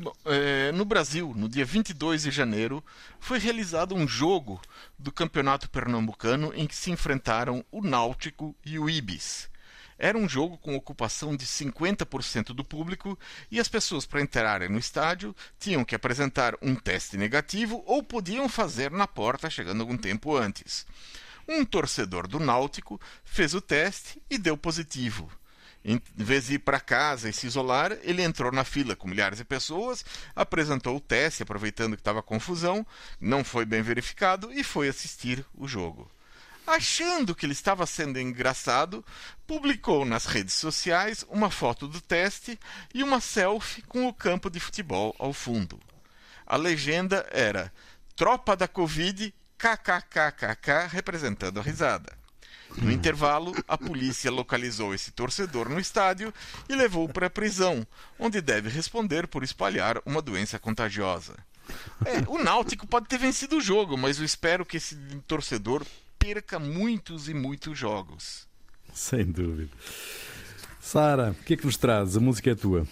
Bom, 0.00 0.12
é, 0.26 0.70
no 0.70 0.84
Brasil, 0.84 1.34
no 1.34 1.48
dia 1.48 1.64
22 1.64 2.22
de 2.22 2.30
janeiro, 2.30 2.84
foi 3.18 3.40
realizado 3.40 3.92
um 3.92 4.06
jogo 4.06 4.60
do 4.96 5.10
Campeonato 5.10 5.68
Pernambucano 5.68 6.52
em 6.54 6.64
que 6.64 6.76
se 6.76 6.92
enfrentaram 6.92 7.64
o 7.72 7.82
Náutico 7.82 8.54
e 8.64 8.78
o 8.78 8.88
Ibis. 8.88 9.50
Era 9.98 10.16
um 10.16 10.28
jogo 10.28 10.56
com 10.56 10.76
ocupação 10.76 11.34
de 11.34 11.44
50% 11.44 12.54
do 12.54 12.64
público 12.64 13.18
e 13.50 13.58
as 13.58 13.68
pessoas, 13.68 14.06
para 14.06 14.20
entrarem 14.20 14.68
no 14.68 14.78
estádio, 14.78 15.34
tinham 15.58 15.84
que 15.84 15.94
apresentar 15.94 16.54
um 16.62 16.76
teste 16.76 17.16
negativo 17.16 17.82
ou 17.84 18.02
podiam 18.02 18.48
fazer 18.48 18.92
na 18.92 19.08
porta 19.08 19.50
chegando 19.50 19.80
algum 19.80 19.96
tempo 19.96 20.36
antes. 20.36 20.86
Um 21.48 21.64
torcedor 21.64 22.28
do 22.28 22.38
Náutico 22.38 23.00
fez 23.24 23.54
o 23.54 23.60
teste 23.60 24.22
e 24.30 24.38
deu 24.38 24.56
positivo. 24.56 25.28
Em 25.84 26.00
vez 26.14 26.46
de 26.46 26.54
ir 26.54 26.58
para 26.58 26.78
casa 26.78 27.28
e 27.28 27.32
se 27.32 27.46
isolar, 27.46 27.96
ele 28.02 28.22
entrou 28.22 28.52
na 28.52 28.62
fila 28.62 28.94
com 28.94 29.08
milhares 29.08 29.38
de 29.38 29.44
pessoas, 29.44 30.04
apresentou 30.36 30.96
o 30.96 31.00
teste, 31.00 31.42
aproveitando 31.42 31.94
que 31.94 32.00
estava 32.00 32.22
confusão, 32.22 32.86
não 33.20 33.42
foi 33.42 33.64
bem 33.64 33.80
verificado 33.80 34.52
e 34.52 34.62
foi 34.62 34.88
assistir 34.88 35.44
o 35.54 35.66
jogo 35.66 36.08
achando 36.68 37.34
que 37.34 37.46
ele 37.46 37.52
estava 37.52 37.86
sendo 37.86 38.20
engraçado, 38.20 39.04
publicou 39.46 40.04
nas 40.04 40.26
redes 40.26 40.54
sociais 40.54 41.24
uma 41.28 41.50
foto 41.50 41.88
do 41.88 42.00
teste 42.00 42.58
e 42.94 43.02
uma 43.02 43.20
selfie 43.20 43.82
com 43.82 44.06
o 44.06 44.12
campo 44.12 44.50
de 44.50 44.60
futebol 44.60 45.14
ao 45.18 45.32
fundo. 45.32 45.80
A 46.46 46.56
legenda 46.56 47.26
era 47.30 47.72
Tropa 48.14 48.54
da 48.54 48.68
Covid 48.68 49.34
KKKKK 49.56 50.88
representando 50.90 51.58
a 51.58 51.62
risada. 51.62 52.16
No 52.76 52.92
intervalo, 52.92 53.54
a 53.66 53.78
polícia 53.78 54.30
localizou 54.30 54.94
esse 54.94 55.10
torcedor 55.10 55.70
no 55.70 55.80
estádio 55.80 56.32
e 56.68 56.74
levou 56.74 57.08
para 57.08 57.28
a 57.28 57.30
prisão, 57.30 57.86
onde 58.18 58.42
deve 58.42 58.68
responder 58.68 59.26
por 59.26 59.42
espalhar 59.42 60.00
uma 60.04 60.20
doença 60.20 60.58
contagiosa. 60.58 61.34
É, 62.04 62.24
o 62.28 62.38
Náutico 62.42 62.86
pode 62.86 63.06
ter 63.06 63.18
vencido 63.18 63.56
o 63.56 63.60
jogo, 63.60 63.96
mas 63.96 64.18
eu 64.18 64.24
espero 64.24 64.66
que 64.66 64.76
esse 64.76 64.96
torcedor 65.26 65.84
perca 66.18 66.58
muitos 66.58 67.28
e 67.28 67.34
muitos 67.34 67.78
jogos. 67.78 68.48
Sem 68.92 69.24
dúvida. 69.24 69.70
Sara, 70.80 71.30
o 71.32 71.44
que 71.44 71.54
é 71.54 71.56
que 71.56 71.66
nos 71.66 71.76
traz? 71.76 72.16
A 72.16 72.20
música 72.20 72.50
é 72.50 72.54
tua. 72.54 72.86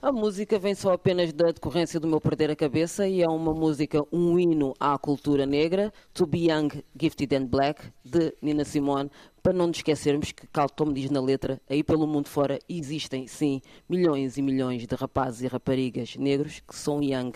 A 0.00 0.12
música 0.12 0.58
vem 0.58 0.74
só 0.74 0.92
apenas 0.92 1.32
da 1.32 1.50
decorrência 1.50 1.98
do 1.98 2.06
meu 2.06 2.20
perder 2.20 2.50
a 2.50 2.54
cabeça 2.54 3.08
e 3.08 3.22
é 3.22 3.28
uma 3.28 3.52
música, 3.52 4.04
um 4.12 4.38
hino 4.38 4.74
à 4.78 4.96
cultura 4.96 5.44
negra, 5.44 5.92
To 6.14 6.26
Be 6.26 6.50
Young, 6.50 6.68
Gifted 6.98 7.34
and 7.34 7.46
Black, 7.46 7.82
de 8.04 8.32
Nina 8.40 8.64
Simone, 8.64 9.10
para 9.42 9.52
não 9.52 9.66
nos 9.66 9.78
esquecermos 9.78 10.32
que, 10.32 10.46
tal 10.46 10.68
como 10.68 10.92
diz 10.92 11.10
na 11.10 11.20
letra, 11.20 11.60
aí 11.68 11.82
pelo 11.82 12.06
mundo 12.06 12.28
fora 12.28 12.58
existem, 12.68 13.26
sim, 13.26 13.60
milhões 13.88 14.36
e 14.36 14.42
milhões 14.42 14.86
de 14.86 14.94
rapazes 14.94 15.42
e 15.42 15.48
raparigas 15.48 16.14
negros 16.16 16.60
que 16.60 16.76
são 16.76 17.02
young, 17.02 17.32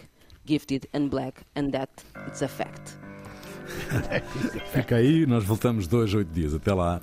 gifted 0.47 0.88
and 0.95 1.09
black, 1.09 1.43
and 1.57 1.70
that 1.70 1.91
it's 2.28 2.43
a 2.43 2.49
fact. 2.49 3.10
Fica 4.73 4.97
aí, 4.97 5.27
nós 5.27 5.45
voltamos 5.45 5.87
dois, 5.87 6.12
oito 6.14 6.33
dias. 6.33 6.55
Até 6.55 6.73
lá. 6.73 7.01